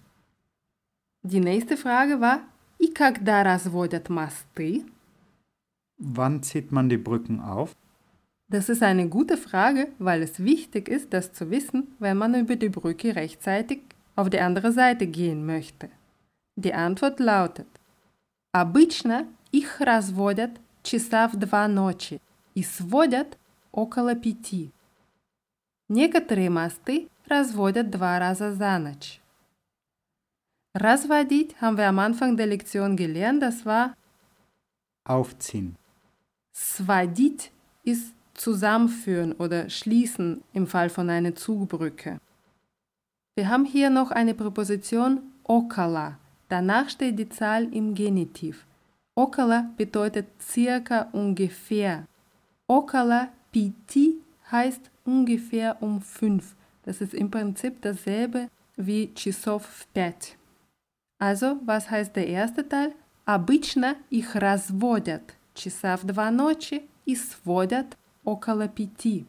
Die 1.24 1.39
nächste 1.39 1.77
Frage 1.77 2.22
war, 2.22 2.39
и 2.79 2.88
когда 2.88 3.43
разводят 3.43 4.10
мосты? 4.10 4.86
Wann 5.98 6.43
zieht 6.43 6.72
man 6.72 6.89
die 6.89 6.98
Brücken 6.98 7.39
auf? 7.39 7.75
Das 8.48 8.69
ist 8.69 8.84
eine 8.84 9.10
gute 9.10 9.38
Frage, 9.38 9.88
weil 9.98 10.22
es 10.22 10.43
wichtig 10.43 10.88
ist, 10.88 11.13
das 11.13 11.34
zu 11.34 11.50
wissen, 11.50 11.95
wenn 12.00 12.17
man 12.17 12.36
über 12.36 12.55
die 12.55 12.69
Brücke 12.69 13.15
rechtzeitig 13.15 13.81
auf 14.15 14.29
die 14.29 14.39
andere 14.39 14.72
Seite 14.72 15.07
gehen 15.07 15.45
möchte. 15.45 15.89
Die 16.60 16.74
Antwort 16.74 17.19
lautet, 17.19 17.67
Обычно 18.55 19.27
их 19.51 19.81
разводят 19.81 20.51
часа 20.81 21.27
в 21.27 21.36
два 21.36 21.67
ночи 21.67 22.22
и 22.53 22.63
сводят 22.63 23.38
около 23.74 24.15
пяти. 24.15 24.72
Некоторые 25.89 26.50
мосты 26.50 27.10
разводят 27.27 27.89
два 27.89 28.17
раза 28.17 28.53
за 28.53 28.79
ночь. 28.79 29.19
Разводить 30.74 31.53
haben 31.60 31.77
wir 31.77 31.89
am 31.89 32.00
Anfang 32.00 32.38
der 32.38 32.48
Lektion 32.48 32.95
gelernt, 32.95 33.41
das 33.41 33.65
war 33.65 33.93
Aufziehen. 35.03 35.75
Сводить 36.53 37.51
ist 37.84 38.13
zusammenführen 38.36 39.34
oder 39.34 39.69
schließen 39.69 40.45
im 40.53 40.65
Fall 40.65 40.89
von 40.89 41.10
einer 41.10 41.36
Zugbrücke. 41.36 42.22
Wir 43.36 43.50
haben 43.50 43.65
hier 43.65 43.89
noch 43.89 44.12
eine 44.12 44.34
Präposition 44.34 45.19
около. 45.43 46.17
Danach 46.50 46.89
steht 46.89 47.17
die 47.17 47.29
Zahl 47.29 47.74
im 47.74 47.95
Genitiv. 47.95 48.65
Около 49.15 49.65
bedeutet 49.77 50.27
circa 50.41 51.10
ungefähr. 51.13 52.05
Около 52.67 53.29
пяти 53.51 54.22
heißt 54.51 54.91
ungefähr 55.05 55.81
um 55.81 56.01
fünf. 56.01 56.55
Das 56.86 57.01
ist 57.01 57.13
im 57.13 57.31
Prinzip 57.31 57.81
dasselbe 57.81 58.50
wie 58.77 59.13
часов 59.15 59.65
в 59.65 59.88
пять. 59.93 60.38
Also, 61.19 61.57
was 61.65 61.89
heißt 61.89 62.15
der 62.15 62.27
erste 62.27 62.67
Teil? 62.67 62.93
Обычно 63.25 63.95
их 64.12 64.36
разводят 64.36 65.36
часа 65.55 65.98
в 65.98 66.03
два 66.03 66.29
ночи 66.29 66.84
и 67.05 67.15
сводят 67.15 67.98
около 68.24 68.67
пяти. 68.67 69.25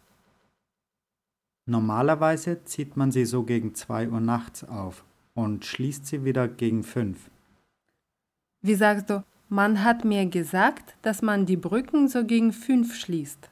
Normalerweise 1.66 2.64
zieht 2.64 2.96
man 2.96 3.10
sie 3.10 3.24
so 3.24 3.42
gegen 3.42 3.74
2 3.74 4.08
Uhr 4.10 4.20
nachts 4.20 4.62
auf 4.62 5.04
und 5.34 5.64
schließt 5.64 6.06
sie 6.06 6.24
wieder 6.24 6.48
gegen 6.48 6.82
5. 6.82 7.30
Wie 8.62 8.74
sagst 8.74 9.10
du, 9.10 9.24
man 9.48 9.84
hat 9.84 10.04
mir 10.04 10.26
gesagt, 10.26 10.96
dass 11.02 11.22
man 11.22 11.46
die 11.46 11.56
Brücken 11.56 12.08
so 12.08 12.24
gegen 12.24 12.52
5 12.52 12.94
schließt. 12.94 13.50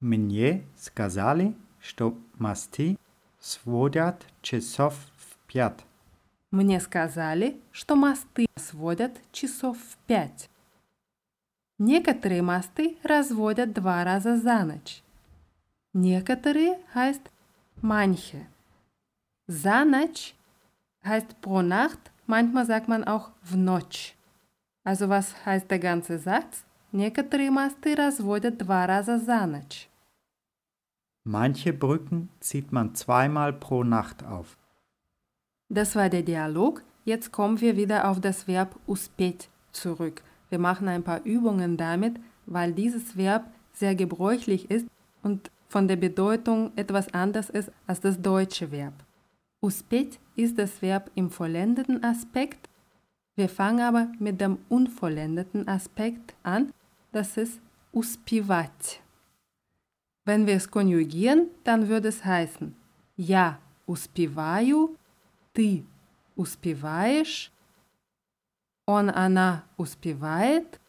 Мені 0.00 0.62
сказали, 0.76 1.52
що 1.80 2.12
мости 2.38 2.96
сводять 3.40 4.26
часов 4.42 4.94
в 5.16 5.36
5. 5.46 5.84
Мне 6.50 6.80
сказали, 6.80 7.60
что 7.72 7.94
мосты 7.94 8.46
сводят 8.56 9.20
часов 9.32 9.76
в 9.76 9.96
пять. 10.06 10.48
Некоторые 11.78 12.42
мосты 12.42 12.96
разводят 13.02 13.72
два 13.74 14.02
раза 14.02 14.38
за 14.38 14.64
ночь. 14.64 15.02
Некоторые 15.92 16.78
heißt 16.94 17.30
manche. 17.82 18.46
За 19.46 19.84
ночь 19.84 20.34
heißt 21.04 21.40
pro 21.40 21.62
Nacht, 21.62 22.10
manchmal 22.26 22.66
sagt 22.66 22.88
man 22.88 23.04
auch 23.04 23.30
в 23.42 23.56
ночь. 23.56 24.16
Also 24.84 25.08
was 25.08 25.34
heißt 25.44 25.70
der 25.70 25.78
ganze 25.78 26.18
Satz? 26.18 26.64
Некоторые 26.92 27.50
мосты 27.50 27.94
разводят 27.94 28.56
два 28.56 28.86
раза 28.86 29.18
за 29.18 29.46
ночь. 29.46 29.88
Manche 31.24 31.74
Brücken 31.74 32.30
zieht 32.40 32.72
man 32.72 32.94
zweimal 32.94 33.52
pro 33.52 33.84
Nacht 33.84 34.24
auf. 34.24 34.56
Das 35.68 35.94
war 35.94 36.08
der 36.08 36.22
Dialog. 36.22 36.82
Jetzt 37.04 37.32
kommen 37.32 37.60
wir 37.60 37.76
wieder 37.76 38.08
auf 38.08 38.20
das 38.20 38.48
Verb 38.48 38.76
uspet 38.86 39.50
zurück. 39.72 40.22
Wir 40.48 40.58
machen 40.58 40.88
ein 40.88 41.02
paar 41.02 41.22
Übungen 41.24 41.76
damit, 41.76 42.18
weil 42.46 42.72
dieses 42.72 43.16
Verb 43.18 43.44
sehr 43.74 43.94
gebräuchlich 43.94 44.70
ist 44.70 44.86
und 45.22 45.50
von 45.68 45.86
der 45.86 45.96
Bedeutung 45.96 46.72
etwas 46.76 47.12
anders 47.12 47.50
ist 47.50 47.70
als 47.86 48.00
das 48.00 48.20
deutsche 48.22 48.70
Verb. 48.72 48.94
Uspet 49.62 50.18
ist 50.36 50.58
das 50.58 50.82
Verb 50.82 51.10
im 51.14 51.30
vollendeten 51.30 52.04
Aspekt. 52.04 52.68
Wir 53.36 53.48
fangen 53.48 53.80
aber 53.80 54.12
mit 54.18 54.40
dem 54.40 54.58
unvollendeten 54.68 55.66
Aspekt 55.68 56.34
an. 56.42 56.72
Das 57.12 57.36
ist 57.36 57.60
uspivat. 57.92 59.00
Wenn 60.24 60.46
wir 60.46 60.54
es 60.54 60.70
konjugieren, 60.70 61.48
dann 61.64 61.88
würde 61.88 62.08
es 62.08 62.24
heißen 62.24 62.74
Я 63.16 63.58
успеваю, 63.86 64.96
ты 65.54 65.84
успеваешь, 66.36 67.50
он, 68.86 69.10
она 69.10 69.64
успевает, 69.76 70.80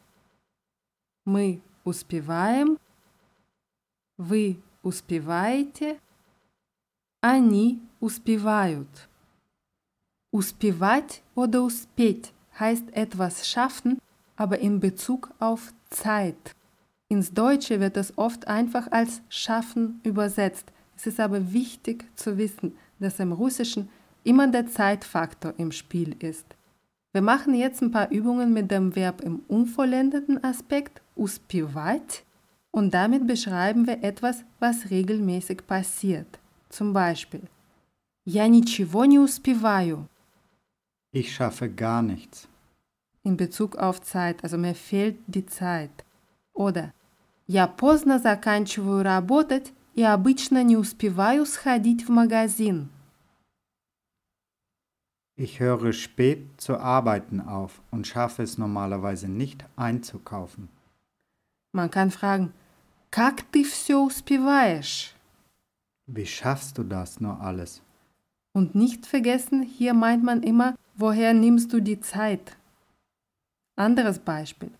мы 1.25 1.61
успеваем, 1.83 2.77
вы 4.17 4.61
успеваете, 4.83 5.99
они 7.21 7.81
успевают. 8.03 9.07
Успевать 10.31 11.23
oder 11.35 11.63
успеть 11.63 12.33
heißt 12.59 12.93
etwas 12.93 13.47
schaffen, 13.47 13.99
aber 14.35 14.59
in 14.59 14.79
Bezug 14.79 15.31
auf 15.39 15.73
Zeit. 15.89 16.55
Ins 17.07 17.33
Deutsche 17.33 17.79
wird 17.79 17.97
es 17.97 18.17
oft 18.17 18.47
einfach 18.47 18.91
als 18.91 19.21
schaffen 19.29 19.99
übersetzt. 20.03 20.71
Es 20.95 21.07
ist 21.07 21.19
aber 21.19 21.51
wichtig 21.51 22.05
zu 22.15 22.37
wissen, 22.37 22.75
dass 22.99 23.19
im 23.19 23.31
Russischen 23.31 23.89
immer 24.23 24.47
der 24.47 24.67
Zeitfaktor 24.67 25.53
im 25.57 25.71
Spiel 25.71 26.15
ist. 26.19 26.45
Wir 27.11 27.23
machen 27.23 27.55
jetzt 27.55 27.81
ein 27.81 27.91
paar 27.91 28.11
Übungen 28.11 28.53
mit 28.53 28.69
dem 28.69 28.95
Verb 28.95 29.21
im 29.21 29.39
unvollendeten 29.47 30.43
Aspekt 30.43 31.01
uspivать 31.15 32.23
und 32.69 32.93
damit 32.93 33.25
beschreiben 33.25 33.87
wir 33.87 34.03
etwas, 34.03 34.43
was 34.59 34.91
regelmäßig 34.91 35.65
passiert. 35.65 36.39
Zum 36.69 36.93
Beispiel 36.93 37.41
Я 38.25 38.47
ничего 38.47 39.05
не 39.05 39.19
успеваю 39.19 40.07
Ich 41.11 41.33
schaffe 41.33 41.67
gar 41.69 42.01
nichts. 42.01 42.47
in 43.23 43.35
Bezug 43.37 43.75
auf 43.75 44.01
Zeit, 44.01 44.43
also 44.43 44.57
mir 44.57 44.75
fehlt 44.75 45.17
die 45.27 45.45
Zeit. 45.45 45.91
Oder 46.53 46.93
Я 47.47 47.67
поздно 47.67 48.19
заканчиваю 48.19 49.01
работать 49.03 49.73
и 49.95 50.03
обычно 50.03 50.63
не 50.63 50.77
успеваю 50.77 51.45
сходить 51.47 52.07
в 52.07 52.11
магазин. 52.11 52.89
Ich 55.35 55.59
höre 55.59 55.93
spät 55.93 56.39
zu 56.57 56.77
arbeiten 56.77 57.39
auf 57.41 57.81
und 57.91 58.05
schaffe 58.05 58.43
es 58.43 58.57
normalerweise 58.57 59.27
nicht 59.29 59.65
einzukaufen. 59.77 60.69
Man 61.73 61.89
kann 61.89 62.11
fragen, 62.11 62.53
как 63.09 63.41
ты 63.51 63.63
все 63.63 63.95
успеваешь? 64.03 65.15
Wie 66.07 66.25
schaffst 66.25 66.77
du 66.77 66.83
das 66.83 67.19
nur 67.19 67.39
alles? 67.41 67.81
Und 68.53 68.75
nicht 68.75 69.05
vergessen, 69.05 69.61
hier 69.61 69.93
meint 69.93 70.23
man 70.23 70.43
immer, 70.43 70.75
woher 70.95 71.33
nimmst 71.33 71.71
du 71.71 71.79
die 71.79 71.99
Zeit? 72.01 72.57
Anderes 73.75 74.19
Beispiel. 74.19 74.71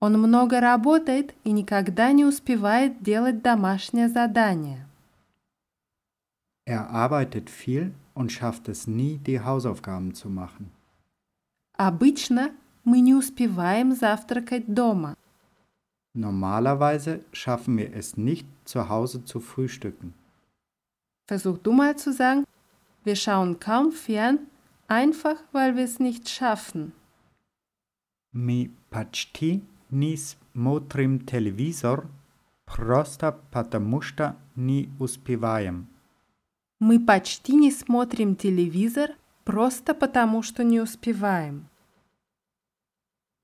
Он 0.00 0.18
много 0.18 0.60
работает 0.60 1.34
и 1.44 1.52
никогда 1.52 2.12
не 2.12 2.24
успевает 2.24 3.02
делать 3.02 3.42
домашнее 3.42 4.08
задание. 4.08 4.86
Er 6.66 6.88
arbeitet 6.90 7.50
viel 7.50 7.92
und 8.14 8.32
schafft 8.32 8.68
es 8.68 8.86
nie, 8.86 9.18
die 9.18 9.40
Hausaufgaben 9.40 10.14
zu 10.14 10.28
machen. 10.28 10.70
Обычно 11.76 12.52
мы 12.84 13.00
не 13.00 13.14
успеваем 13.14 13.92
завтракать 13.94 14.66
дома. 14.72 15.16
Normalerweise 16.14 17.20
schaffen 17.32 17.76
wir 17.76 17.92
es 17.92 18.16
nicht, 18.16 18.46
zu 18.64 18.88
Hause 18.88 19.24
zu 19.24 19.40
frühstücken. 19.40 20.14
Versuch 21.26 21.58
du 21.58 21.72
mal 21.72 21.96
zu 21.96 22.12
sagen, 22.12 22.44
wir 23.08 23.16
schauen 23.16 23.60
kaum 23.60 23.92
fern, 23.92 24.38
einfach 24.88 25.36
weil 25.52 25.76
wir 25.76 25.84
es 25.84 25.98
nicht 26.00 26.28
schaffen. 26.28 26.92
Мы 28.32 28.70
почти 28.90 29.62
не 29.90 30.16
смотрим 30.16 31.24
телевизор, 31.24 32.08
просто 32.66 33.38
потому 33.50 34.00
что 34.00 34.36
не 34.56 34.90
успеваем. 34.98 35.86
Мы 36.80 36.98
почти 36.98 37.54
не 37.54 37.70
смотрим 37.70 38.34
телевизор, 38.34 39.10
просто 39.44 39.94
потому 39.94 40.42
что 40.42 40.64
не 40.64 40.80
успеваем. 40.80 41.68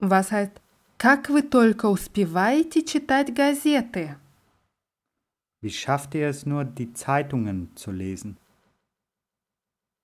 Was 0.00 0.32
heißt, 0.32 0.60
как 0.98 1.30
вы 1.30 1.42
только 1.42 1.86
успеваете 1.86 2.82
читать 2.82 3.32
газеты? 3.32 4.16
Wie 5.62 5.70
schafft 5.70 6.14
ihr 6.14 6.28
es 6.28 6.46
nur, 6.46 6.64
die 6.64 6.92
Zeitungen 6.92 7.70
zu 7.76 7.92
lesen? 7.92 8.38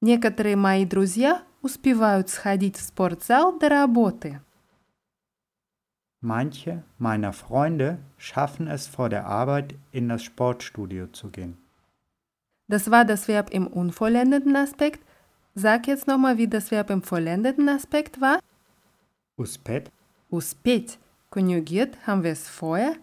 Некоторые 0.01 0.57
мои 0.57 0.85
друзья 0.85 1.43
успевают 1.63 2.29
сходить 2.29 2.77
в 2.77 2.83
спортзал 2.83 3.59
до 3.59 3.69
работы. 3.69 4.41
Manche 6.23 6.83
meiner 6.99 7.33
Freunde 7.33 7.99
schaffen 8.19 8.69
es 8.69 8.87
vor 8.87 9.09
der 9.09 9.27
Arbeit 9.27 9.75
in 9.93 10.09
das 10.09 10.23
Sportstudio 10.23 11.07
zu 11.09 11.29
gehen. 11.31 11.57
Das 12.69 12.91
war 12.91 13.05
das 13.05 13.29
Verb 13.29 13.51
im 13.51 13.67
unvollendeten 13.67 14.57
Aspekt. 14.57 15.01
Sag 15.55 15.87
jetzt 15.87 16.07
nochmal, 16.07 16.37
wie 16.37 16.49
das 16.49 16.71
Verb 16.71 16.91
im 16.91 17.03
vollendeten 17.03 17.69
Aspekt 17.69 18.21
war. 18.21 18.41
Uspet, 19.39 19.91
Uspet. 20.31 20.99
Konjugiert 21.31 21.97
haben 22.07 22.23
wir 22.23 22.33
es 22.33 22.49
vorher. 22.49 22.95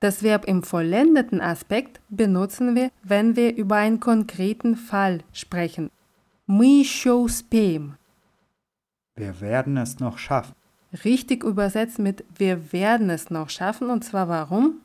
Das 0.00 0.22
Verb 0.22 0.44
im 0.46 0.62
vollendeten 0.62 1.40
Aspekt 1.40 2.00
benutzen 2.08 2.74
wir, 2.74 2.90
wenn 3.02 3.36
wir 3.36 3.56
über 3.56 3.76
einen 3.76 4.00
konkreten 4.00 4.76
Fall 4.76 5.20
sprechen. 5.32 5.90
Мы 6.48 6.80
еще 6.80 7.12
успеем. 7.12 7.96
wir 9.16 9.40
werden 9.40 9.76
es 9.76 10.00
noch 10.00 10.18
schaffen. 10.18 10.54
Richtig 11.04 11.44
übersetzt 11.44 11.98
mit 11.98 12.24
wir 12.36 12.72
werden 12.72 13.10
es 13.10 13.30
noch 13.30 13.50
schaffen. 13.50 13.90
Und 13.90 14.04
zwar 14.04 14.28
warum? 14.28 14.80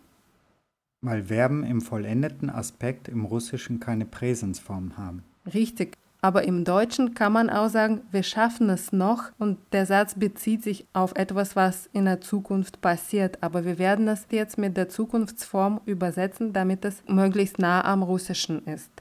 Weil 1.01 1.23
Verben 1.23 1.63
im 1.63 1.81
vollendeten 1.81 2.49
Aspekt 2.49 3.07
im 3.07 3.25
Russischen 3.25 3.79
keine 3.79 4.05
Präsensform 4.05 4.97
haben. 4.97 5.23
Richtig. 5.53 5.95
Aber 6.21 6.43
im 6.43 6.65
Deutschen 6.65 7.13
kann 7.13 7.31
man 7.31 7.49
auch 7.49 7.69
sagen, 7.69 8.01
wir 8.11 8.23
schaffen 8.23 8.69
es 8.69 8.91
noch 8.91 9.31
und 9.37 9.57
der 9.71 9.85
Satz 9.85 10.15
bezieht 10.15 10.63
sich 10.63 10.85
auf 10.91 11.15
etwas, 11.15 11.55
was 11.55 11.89
in 11.93 12.03
der 12.05 12.19
Zukunft 12.19 12.81
passiert. 12.81 13.41
Aber 13.41 13.63
wir 13.63 13.79
werden 13.79 14.07
es 14.09 14.27
jetzt 14.29 14.57
mit 14.57 14.75
der 14.75 14.89
Zukunftsform 14.89 15.79
übersetzen, 15.85 16.51
damit 16.51 16.83
es 16.83 17.03
möglichst 17.07 17.57
nah 17.57 17.85
am 17.85 18.03
Russischen 18.03 18.65
ist. 18.65 18.91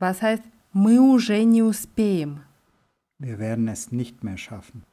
Was 0.00 0.20
heißt, 0.22 0.42
мы 0.76 1.00
уже 1.00 1.44
не 1.44 1.62
успеем? 1.62 2.40
Wir 3.18 3.38
werden 3.38 3.68
es 3.68 3.92
nicht 3.92 4.24
mehr 4.24 4.36
schaffen. 4.36 4.84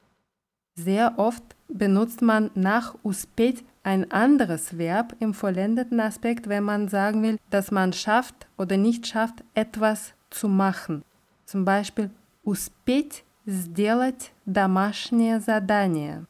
Sehr 0.76 1.18
oft 1.18 1.44
benutzt 1.68 2.22
man 2.22 2.52
nach 2.56 2.96
uspet 3.04 3.64
ein 3.84 4.12
anderes 4.12 4.78
Verb 4.78 5.16
im 5.20 5.34
vollendeten 5.34 6.00
Aspekt, 6.00 6.48
wenn 6.48 6.64
man 6.64 6.88
sagen 6.90 7.24
will, 7.24 7.38
dass 7.50 7.72
man 7.72 7.92
schafft 7.92 8.48
oder 8.58 8.78
nicht 8.78 9.08
schafft, 9.08 9.44
etwas 9.54 10.14
zu 10.30 10.48
machen. 10.48 11.04
Zum 11.46 11.66
Beispiel 11.66 12.12
успеть 12.44 13.24
сделать 13.46 14.32
домашнее 14.46 15.40
задание. 15.40 16.26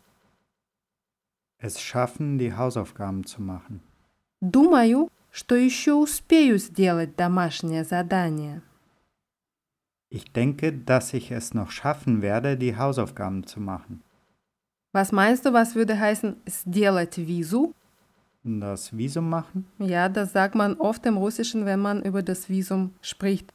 Es 1.57 1.81
schaffen, 1.81 2.37
die 2.37 2.53
Hausaufgaben 2.53 3.25
zu 3.25 3.41
machen. 3.41 3.81
Думаю, 4.39 5.09
что 5.31 5.55
еще 5.55 5.93
успею 5.93 6.57
сделать 6.57 7.17
домашнее 7.17 7.83
задание. 7.83 8.61
Ich 10.13 10.31
denke, 10.33 10.73
dass 10.73 11.13
ich 11.13 11.31
es 11.31 11.53
noch 11.53 11.69
schaffen 11.71 12.21
werde, 12.21 12.57
die 12.57 12.75
Hausaufgaben 12.75 13.45
zu 13.45 13.59
machen. 13.59 14.01
Was 14.91 15.11
meinst 15.11 15.45
du, 15.45 15.53
was 15.53 15.75
würde 15.75 15.99
heißen 15.99 16.35
сделать 16.47 17.17
визу? 17.17 17.73
Das 18.43 18.95
Visum 18.97 19.29
machen? 19.29 19.65
Ja, 19.77 20.09
das 20.09 20.31
sagt 20.31 20.55
man 20.55 20.75
oft 20.77 21.05
im 21.05 21.17
Russischen, 21.17 21.65
wenn 21.65 21.79
man 21.79 22.01
über 22.03 22.23
das 22.23 22.49
Visum 22.49 22.91
spricht. 23.01 23.53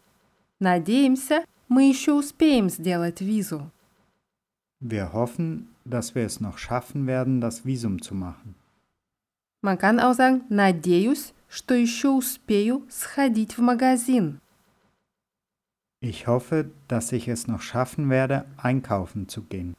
Надеемся, 0.61 1.42
мы 1.68 1.88
еще 1.88 2.12
успеем 2.12 2.68
сделать 2.68 3.20
визу. 3.20 3.70
Wir 4.80 5.12
hoffen, 5.12 5.68
dass 5.85 6.14
wir 6.14 6.24
es 6.24 6.40
noch 6.40 6.59
schaffen 6.59 7.07
werden, 7.07 7.40
das 7.40 7.64
Visum 7.64 8.00
zu 8.00 8.14
machen. 8.14 8.54
Man 9.62 9.78
kann 9.78 9.98
auch 9.98 10.14
sagen, 10.14 10.42
надеюсь, 10.50 11.33
что 11.48 11.74
еще 11.74 12.11
успею 12.11 12.83
сходить 12.90 13.57
в 13.57 13.62
магазин. 13.62 14.40
Ich 16.00 16.26
hoffe, 16.26 16.70
dass 16.88 17.12
ich 17.12 17.28
es 17.28 17.46
noch 17.46 17.62
schaffen 17.62 18.11
werde, 18.11 18.44
einkaufen 18.57 19.28
zu 19.28 19.42
gehen. 19.42 19.74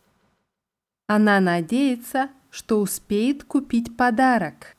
Она 1.07 1.39
надеется, 1.39 2.29
что 2.49 2.81
успеет 2.81 3.43
купить 3.43 3.95
подарок. 3.95 4.75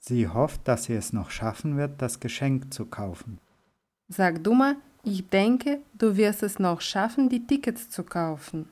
Sie 0.00 0.28
hofft, 0.28 0.66
dass 0.68 0.84
sie 0.84 0.94
es 0.94 1.12
noch 1.12 1.30
schaffen 1.30 1.76
wird, 1.76 2.00
das 2.00 2.20
Geschenk 2.20 2.72
zu 2.72 2.86
kaufen. 2.86 3.38
Sag 4.08 4.42
du 4.42 4.54
mal, 4.54 4.76
ich 5.02 5.28
denke, 5.28 5.80
du 5.94 6.16
wirst 6.16 6.42
es 6.42 6.58
noch 6.58 6.80
schaffen, 6.80 7.28
die 7.28 7.46
Tickets 7.46 7.90
zu 7.90 8.04
kaufen. 8.04 8.66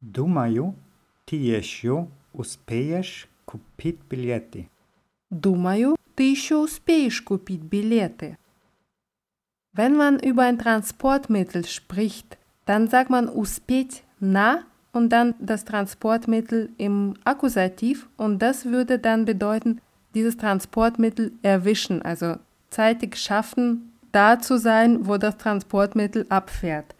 Думаю, 0.00 0.74
ти 1.24 1.36
еще 1.36 2.08
успеешь 2.34 3.26
купить 3.46 4.00
билеты. 4.10 4.68
Думаю, 5.30 5.96
ты 6.14 6.30
еще 6.30 6.56
успеешь 6.56 7.22
купить 7.22 7.62
билеты. 7.62 8.36
Wenn 9.72 9.96
man 9.96 10.20
über 10.20 10.42
ein 10.42 10.58
Transportmittel 10.58 11.64
spricht, 11.66 12.38
dann 12.64 12.88
sagt 12.88 13.10
man 13.10 13.28
успеть 13.28 14.04
на 14.20 14.60
und 14.92 15.10
dann 15.10 15.34
das 15.40 15.64
Transportmittel 15.64 16.70
im 16.78 17.14
Akkusativ 17.24 18.08
und 18.16 18.40
das 18.40 18.66
würde 18.66 19.00
dann 19.00 19.24
bedeuten, 19.24 19.80
dieses 20.14 20.36
Transportmittel 20.36 21.32
erwischen, 21.42 22.02
also 22.02 22.36
zeitig 22.70 23.16
schaffen, 23.16 23.92
da 24.12 24.38
zu 24.38 24.58
sein, 24.58 25.08
wo 25.08 25.16
das 25.16 25.36
Transportmittel 25.38 26.24
abfährt. 26.28 26.94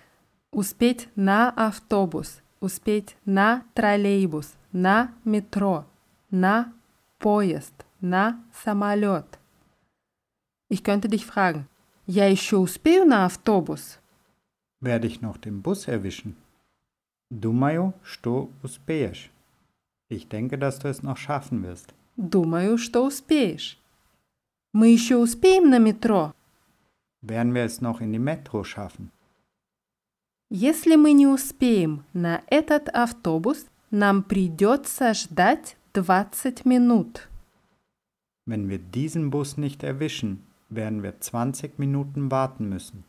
Успеть 0.51 1.09
на 1.15 1.51
автобус, 1.51 2.43
успеть 2.61 3.17
на 3.25 3.63
троллейбус, 3.75 4.55
на 4.73 5.13
метро, 5.25 5.85
на 6.31 6.73
поезд, 7.21 7.75
на 8.01 8.39
самолет. 8.53 9.39
Ich 10.69 10.83
könnte 10.83 11.09
dich 11.09 11.25
fragen, 11.25 11.69
я 12.09 12.27
еще 12.27 12.57
успею 12.57 13.05
на 13.05 13.27
автобус? 13.27 13.99
Werde 14.81 15.07
ich 15.07 15.21
noch 15.21 15.39
den 15.39 15.63
Bus 15.63 15.89
erwischen? 15.89 16.35
Думаю, 17.31 17.95
что 18.03 18.51
успеешь. 18.63 19.31
Ich 20.11 20.29
denke, 20.29 20.59
dass 20.59 20.79
du 20.79 20.89
es 20.89 21.03
noch 21.03 21.17
schaffen 21.17 21.63
wirst. 21.63 21.95
Думаю, 22.17 22.79
что 22.79 23.05
успеешь. 23.07 23.79
Мы 24.73 24.89
еще 24.89 25.17
успеем 25.17 25.71
на 25.71 25.79
метро? 25.79 26.33
Werden 27.23 27.55
wir 27.55 27.65
es 27.65 27.81
noch 27.81 28.01
in 28.01 28.13
die 28.13 28.19
Metro 28.19 28.65
schaffen? 28.65 29.11
Если 30.51 30.95
мы 30.97 31.13
не 31.13 31.27
успеем 31.27 32.05
на 32.13 32.43
этот 32.49 32.89
автобус, 32.91 33.67
нам 33.91 34.23
придется 34.23 35.15
ждать 35.15 35.77
20 35.95 36.65
минут. 36.67 37.29
Wenn 38.47 38.69
wir 38.69 38.79
diesen 38.79 39.31
Bus 39.31 39.57
nicht 39.57 39.83
erwischen, 39.83 40.45
werden 40.69 41.03
wir 41.03 41.21
20 41.21 41.79
Minuten 41.79 42.31
warten 42.31 42.69
müssen. 42.69 43.05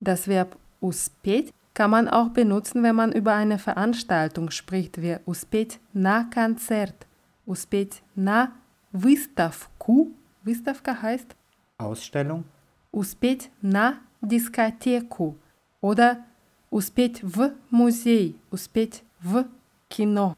Das 0.00 0.28
Verb 0.28 0.56
успеть 0.80 1.52
kann 1.74 1.90
man 1.90 2.08
auch 2.08 2.30
benutzen, 2.30 2.82
wenn 2.82 2.96
man 2.96 3.12
über 3.12 3.34
eine 3.34 3.58
Veranstaltung 3.58 4.50
spricht, 4.50 5.00
wie 5.02 5.16
успеть 5.26 5.78
на 5.92 6.24
концерт, 6.24 7.06
успеть 7.44 8.02
на 8.14 8.52
выставку, 8.92 10.10
Выставка 10.42 11.02
heißt 11.02 11.34
Ausstellung? 11.78 12.44
успеть 12.92 13.50
на 13.60 13.98
дискотеку 14.22 15.36
oder 15.82 16.24
успеть 16.70 17.22
в 17.22 17.52
музей, 17.70 18.36
успеть 18.50 19.02
в 19.20 19.46
кино, 19.88 20.36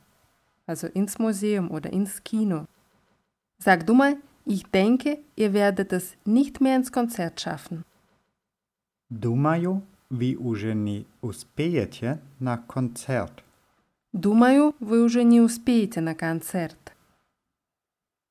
also 0.66 0.88
ins 0.88 1.18
Museum 1.18 1.70
oder 1.70 1.92
ins 1.92 2.22
Kino. 2.24 2.66
Sag 3.58 3.86
du 3.86 3.94
mal, 3.94 4.16
ich 4.44 4.64
denke, 4.66 5.18
ihr 5.36 5.52
werdet 5.52 5.92
es 5.92 6.16
nicht 6.24 6.60
mehr 6.60 6.76
ins 6.76 6.92
Konzert 6.92 7.40
schaffen. 7.40 7.84
Думаю, 9.10 9.82
ви 10.10 10.36
уже 10.36 10.74
не 10.74 11.06
успеете 11.22 12.20
на 12.40 12.58
концерт. 12.58 13.42
Думаю, 14.12 14.74
вы 14.80 15.02
уже 15.02 15.24
не 15.24 15.40
успеете 15.40 16.00
на 16.00 16.14
Konzert. 16.14 16.92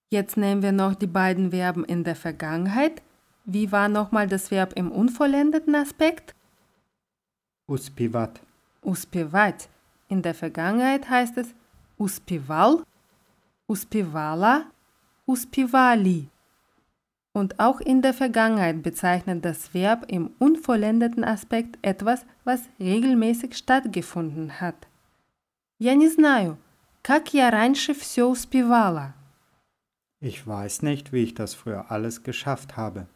Jetzt 0.10 0.38
nehmen 0.38 0.62
wir 0.62 0.72
noch 0.72 0.96
die 0.96 1.08
beiden 1.08 1.52
Verben 1.52 1.84
in 1.84 2.04
der 2.04 2.16
Vergangenheit. 2.16 3.02
Wie 3.46 3.72
war 3.72 3.90
nochmal 3.90 4.28
das 4.28 4.52
Verb 4.52 4.74
im 4.76 4.92
unvollendeten 4.92 5.76
Aspekt? 5.76 6.36
Успевать. 7.68 8.42
Успевать. 8.82 9.70
In 10.10 10.22
der 10.22 10.34
Vergangenheit 10.34 11.10
heißt 11.10 11.38
es 11.38 11.54
успевал, 11.98 12.84
успевала, 13.68 14.66
успевали. 15.26 16.30
Und 17.34 17.60
auch 17.60 17.80
in 17.80 18.02
der 18.02 18.14
Vergangenheit 18.14 18.82
bezeichnet 18.82 19.46
das 19.46 19.74
Verb 19.74 20.06
im 20.08 20.32
unvollendeten 20.40 21.24
Aspekt 21.24 21.78
etwas, 21.84 22.26
was 22.44 22.62
regelmäßig 22.80 23.56
stattgefunden 23.56 24.60
hat. 24.60 24.88
Я 25.78 25.94
не 25.94 26.10
знаю, 26.10 26.58
как 27.04 27.34
я 27.34 27.52
раньше 27.52 27.94
все 27.94 28.28
успевала. 28.28 29.14
Ich 30.20 30.48
weiß 30.48 30.82
nicht, 30.82 31.14
wie 31.14 31.24
ich 31.24 31.36
das 31.36 31.54
früher 31.54 31.92
alles 31.92 32.24
geschafft 32.24 32.76
habe. 32.76 33.08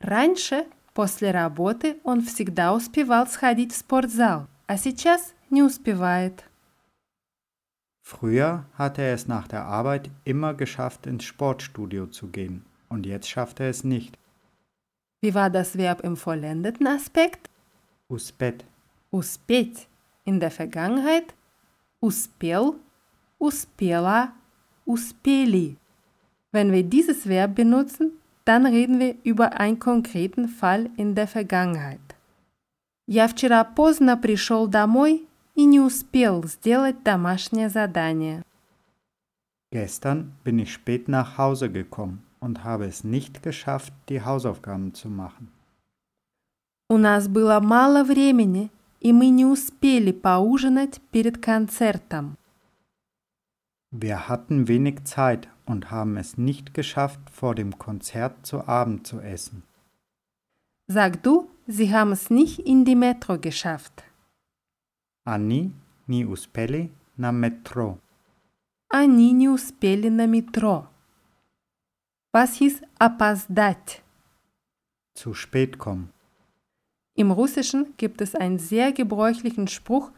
Раньше, 0.00 0.64
после 0.94 1.30
работы, 1.30 2.00
он 2.02 2.22
всегда 2.22 2.72
успевал 2.72 3.28
сходить 3.28 3.72
в 3.72 3.76
спортзал, 3.76 4.48
а 4.66 4.78
сейчас 4.78 5.34
не 5.50 5.62
успевает. 5.62 6.44
Früher 8.06 8.64
hatte 8.74 9.02
er 9.02 9.14
es 9.14 9.28
nach 9.28 9.48
der 9.48 9.64
Arbeit 9.64 10.10
immer 10.24 10.54
geschafft, 10.54 11.06
ins 11.06 11.24
Sportstudio 11.24 12.06
zu 12.06 12.28
gehen. 12.28 12.64
Und 12.88 13.06
jetzt 13.06 13.28
schafft 13.28 13.60
er 13.60 13.70
es 13.70 13.84
nicht. 13.84 14.18
Wie 15.20 15.34
war 15.34 15.50
das 15.50 15.78
Verb 15.78 16.02
im 16.02 16.16
vollendeten 16.16 16.86
Aspekt? 16.86 17.48
Успеть. 18.08 18.64
Успеть. 19.10 19.86
In 20.24 20.40
der 20.40 20.50
Vergangenheit 20.50 21.34
успел, 22.00 22.74
успела, 23.38 24.32
успели. 24.84 25.76
Wenn 26.50 26.70
wir 26.72 26.82
dieses 26.82 27.26
Verb 27.26 27.54
benutzen, 27.54 28.12
dann 28.44 28.66
reden 28.66 28.98
wir 28.98 29.14
über 29.24 29.58
einen 29.58 29.78
konkreten 29.78 30.48
Fall 30.48 30.90
in 30.96 31.14
der 31.14 31.28
Vergangenheit. 31.28 32.00
Я 33.06 33.26
вчера 33.28 33.64
поздно 33.64 34.16
пришел 34.16 34.66
домой 34.66 35.25
и 35.56 35.64
не 35.64 35.80
успел 35.80 36.44
сделать 36.44 37.02
домашнее 37.02 37.68
задание. 37.68 38.44
Gestern 39.72 40.32
bin 40.44 40.58
ich 40.58 40.72
spät 40.72 41.08
nach 41.08 41.38
Hause 41.38 41.70
gekommen 41.70 42.22
und 42.40 42.62
habe 42.62 42.86
es 42.86 43.04
nicht 43.04 43.42
geschafft, 43.42 43.92
die 44.08 44.20
Hausaufgaben 44.22 44.92
zu 44.94 45.08
machen. 45.08 45.48
У 46.90 46.98
нас 46.98 47.26
было 47.26 47.58
мало 47.60 48.04
времени, 48.04 48.70
и 49.00 49.12
мы 49.12 49.30
не 49.30 49.46
успели 49.46 50.12
поужинать 50.12 51.00
перед 51.10 51.38
концертом. 51.38 52.36
Wir 53.90 54.28
hatten 54.28 54.68
wenig 54.68 55.04
Zeit 55.04 55.48
und 55.66 55.90
haben 55.90 56.16
es 56.16 56.36
nicht 56.36 56.74
geschafft, 56.74 57.20
vor 57.30 57.54
dem 57.54 57.78
Konzert 57.78 58.46
zu 58.46 58.66
Abend 58.66 59.06
zu 59.06 59.20
essen. 59.20 59.62
Sag 60.86 61.22
du, 61.22 61.48
sie 61.66 61.92
haben 61.94 62.12
es 62.12 62.30
nicht 62.30 62.58
in 62.58 62.84
die 62.84 62.96
Metro 62.96 63.38
geschafft. 63.38 64.04
Они 65.26 65.72
не 66.06 66.24
успели 66.24 66.90
на 67.16 67.30
метро. 67.30 67.98
Они 68.88 69.32
не 69.32 69.48
успели 69.48 70.08
на 70.08 70.26
метро. 70.26 70.88
Was 72.34 72.58
hieß 72.58 72.82
опоздать? 72.98 74.02
Zu 75.14 75.34
spät 75.34 75.78
kommen. 75.78 76.10
Im 77.14 77.30
Russischen 77.30 77.94
gibt 77.98 78.20
es 78.22 78.34
einen 78.34 78.58
sehr 78.58 78.92
gebräuchlichen 78.92 79.68
Spruch, 79.68 80.10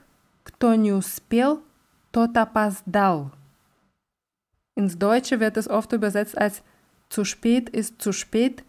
кто 0.45 0.75
не 0.75 0.93
успел, 0.93 1.63
тот 2.13 2.37
опоздал. 2.37 3.33
Ins 4.77 4.99
Deutsche 4.99 5.41
wird 5.41 5.57
es 5.57 5.69
oft 5.69 5.93
übersetzt 5.93 6.39
als 6.39 6.63
zu 7.09 7.25
spät 7.25 7.69
ist 7.69 8.01
zu 8.01 8.13
spät. 8.13 8.65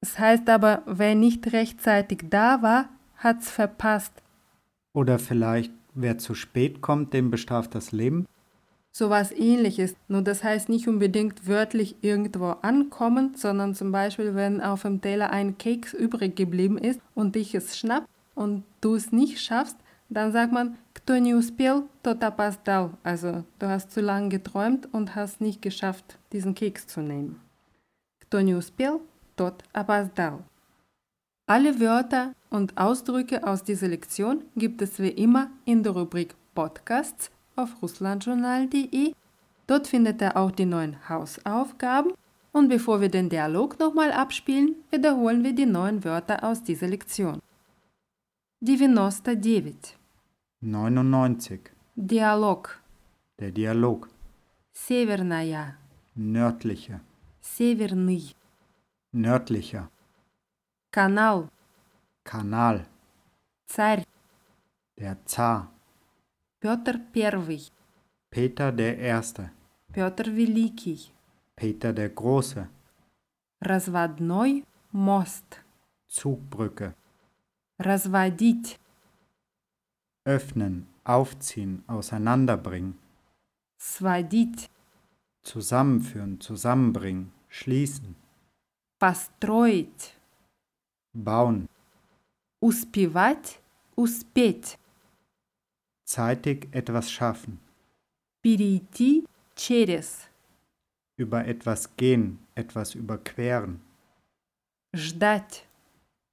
Es 0.00 0.18
heißt 0.18 0.48
aber, 0.48 0.82
wer 0.86 1.14
nicht 1.14 1.52
rechtzeitig 1.52 2.24
da 2.28 2.62
war, 2.62 2.88
hat's 3.16 3.50
verpasst. 3.50 4.12
Oder 4.94 5.18
vielleicht, 5.18 5.72
wer 5.94 6.18
zu 6.18 6.34
spät 6.34 6.80
kommt, 6.80 7.12
den 7.12 7.30
bestraft 7.30 7.74
das 7.74 7.92
Leben. 7.92 8.26
Sowas 8.96 9.32
ähnliches, 9.32 9.96
nur 10.06 10.22
das 10.22 10.44
heißt 10.44 10.68
nicht 10.68 10.86
unbedingt 10.86 11.48
wörtlich 11.48 11.96
irgendwo 12.00 12.50
ankommen, 12.62 13.34
sondern 13.34 13.74
zum 13.74 13.90
Beispiel, 13.90 14.36
wenn 14.36 14.60
auf 14.60 14.82
dem 14.82 15.00
Teller 15.00 15.30
ein 15.30 15.58
Keks 15.58 15.94
übrig 15.94 16.36
geblieben 16.36 16.78
ist 16.78 17.00
und 17.16 17.34
dich 17.34 17.56
es 17.56 17.76
schnappt 17.76 18.08
und 18.36 18.62
du 18.80 18.94
es 18.94 19.10
nicht 19.10 19.40
schaffst, 19.40 19.76
dann 20.08 20.30
sagt 20.30 20.52
man, 20.52 20.78
кто 20.94 21.18
не 21.18 21.34
успел, 21.34 21.88
тот 22.04 22.22
опоздал. 22.22 22.96
Also, 23.02 23.44
du 23.58 23.68
hast 23.68 23.90
zu 23.90 24.00
lange 24.00 24.28
geträumt 24.28 24.88
und 24.92 25.16
hast 25.16 25.40
nicht 25.40 25.60
geschafft, 25.60 26.18
diesen 26.32 26.54
Keks 26.54 26.86
zu 26.86 27.00
nehmen. 27.00 27.40
Кто 28.20 28.40
не 28.40 28.54
успел, 28.54 29.00
тот 29.34 29.64
опоздал. 29.72 30.44
Alle 31.46 31.78
Wörter 31.80 32.32
und 32.50 32.76
Ausdrücke 32.78 33.46
aus 33.46 33.62
dieser 33.62 33.88
Lektion 33.88 34.44
gibt 34.56 34.82
es 34.82 34.98
wie 34.98 35.14
immer 35.24 35.50
in 35.64 35.82
der 35.82 35.92
Rubrik 35.92 36.34
Podcasts 36.54 37.30
auf 37.56 37.82
russlandjournal.de. 37.82 39.12
Dort 39.66 39.86
findet 39.86 40.20
ihr 40.22 40.36
auch 40.36 40.50
die 40.50 40.66
neuen 40.66 41.08
Hausaufgaben. 41.08 42.12
Und 42.52 42.68
bevor 42.68 43.00
wir 43.00 43.08
den 43.08 43.28
Dialog 43.28 43.78
nochmal 43.80 44.12
abspielen, 44.12 44.76
wiederholen 44.90 45.42
wir 45.42 45.54
die 45.54 45.66
neuen 45.66 46.04
Wörter 46.04 46.44
aus 46.44 46.62
dieser 46.62 46.86
Lektion. 46.86 47.40
99. 48.60 49.96
99. 50.60 51.60
Диалог. 51.96 52.80
Der 53.40 53.50
Dialog. 53.50 54.08
Северная. 54.72 55.76
Nördliche. 56.14 57.00
Северный. 57.40 58.34
Nördlicher. 59.12 59.90
Канал. 60.92 61.48
Kanal. 62.24 62.86
Царь. 63.66 64.04
Der 64.98 65.16
Zar. 65.26 65.70
Петр 66.60 66.98
Первый. 67.12 67.70
Peter 68.30 68.72
der 68.72 68.98
Erste. 68.98 69.50
Петр 69.92 70.30
Великий. 70.30 71.12
Peter 71.56 71.92
der 71.92 72.10
Große. 72.10 72.68
Разводной 73.60 74.64
мост. 74.92 75.60
Zugbrücke. 76.08 76.94
Разводить. 77.78 78.78
Öffnen, 80.24 80.86
aufziehen, 81.04 81.82
auseinanderbringen. 81.86 82.98
Сводить. 83.78 84.70
Zusammenführen, 85.42 86.40
zusammenbringen, 86.40 87.32
schließen, 87.48 88.16
Построить. 88.98 90.14
bauen. 91.12 91.68
Успевать. 92.60 93.60
Успеть. 93.96 94.78
Zeitig 96.04 96.68
etwas 96.72 97.10
schaffen. 97.10 97.58
Перейти 98.42 99.26
через. 99.54 100.28
Über 101.16 101.46
etwas 101.46 101.96
gehen, 101.96 102.38
etwas 102.54 102.94
überqueren. 102.94 103.80
Ждать. 104.94 105.66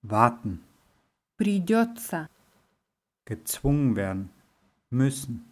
Warten. 0.01 0.63
Придется. 1.37 2.29
Gezwungen 3.25 3.95
werden. 3.95 4.29
Müssen. 4.89 5.45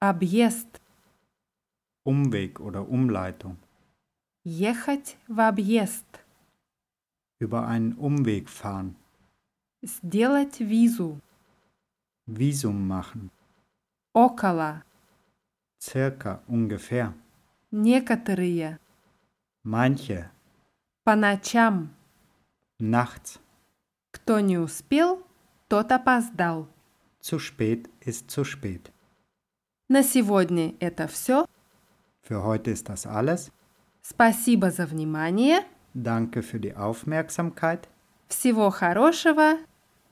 Объезд. 0.00 0.80
Umweg 2.04 2.60
oder 2.60 2.88
Umleitung. 2.88 3.56
Ехать 4.44 5.16
в 5.28 5.38
объезд. 5.40 6.06
Über 7.38 7.66
einen 7.66 7.92
Umweg 7.94 8.48
fahren. 8.48 8.96
Сделать 9.85 10.59
визу. 10.61 11.21
Visum 12.25 12.75
machen. 12.87 13.29
Около. 14.15 14.83
Circa, 15.79 16.41
ungefähr. 16.47 17.13
Некоторые. 17.69 18.79
Manche. 19.63 20.31
По 21.03 21.15
ночам. 21.15 21.93
Nachts. 22.79 23.39
Кто 24.09 24.39
не 24.39 24.57
успел, 24.57 25.23
тот 25.67 25.91
опоздал. 25.91 26.67
Zu 27.21 27.37
spät 27.37 27.87
ist 28.01 28.31
zu 28.31 28.43
spät. 28.43 28.91
На 29.87 30.01
сегодня 30.01 30.73
это 30.79 31.07
все. 31.07 31.45
Für 32.23 32.43
heute 32.43 32.71
ist 32.71 32.89
das 32.89 33.05
alles. 33.05 33.51
Спасибо 34.01 34.71
за 34.71 34.87
внимание. 34.87 35.59
Danke 35.93 36.41
für 36.41 36.59
die 36.59 36.75
Aufmerksamkeit. 36.75 37.87
Всего 38.29 38.71
хорошего. 38.71 39.59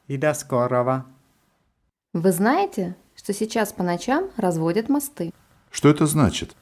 И 0.08 0.18
до 0.18 0.34
скорого. 0.34 1.06
Вы 2.14 2.32
знаете, 2.32 2.96
что 3.16 3.34
сейчас 3.34 3.72
по 3.72 3.84
ночам 3.84 4.30
разводят 4.36 4.90
мосты? 4.90 5.34
Что 5.72 5.90
это 5.90 6.06
значит? 6.06 6.56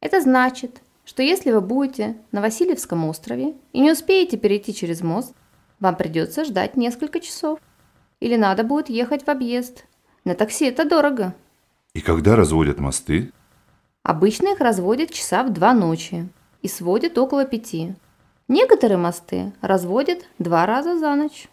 Это 0.00 0.20
значит, 0.20 0.82
что 1.04 1.22
если 1.22 1.52
вы 1.52 1.60
будете 1.60 2.16
на 2.32 2.40
Васильевском 2.40 3.04
острове 3.08 3.54
и 3.72 3.80
не 3.80 3.92
успеете 3.92 4.36
перейти 4.36 4.74
через 4.74 5.02
мост, 5.02 5.34
вам 5.78 5.96
придется 5.96 6.44
ждать 6.44 6.76
несколько 6.76 7.20
часов. 7.20 7.60
Или 8.18 8.36
надо 8.36 8.64
будет 8.64 8.90
ехать 8.90 9.24
в 9.24 9.28
объезд. 9.28 9.84
На 10.24 10.34
такси 10.34 10.66
это 10.66 10.84
дорого. 10.84 11.34
И 11.94 12.00
когда 12.00 12.36
разводят 12.36 12.78
мосты? 12.78 13.32
Обычно 14.02 14.48
их 14.52 14.60
разводят 14.60 15.10
часа 15.10 15.42
в 15.42 15.52
два 15.52 15.74
ночи 15.74 16.28
и 16.62 16.68
сводят 16.68 17.16
около 17.18 17.44
пяти. 17.44 17.94
Некоторые 18.48 18.98
мосты 18.98 19.52
разводят 19.60 20.28
два 20.38 20.66
раза 20.66 20.98
за 20.98 21.14
ночь. 21.14 21.48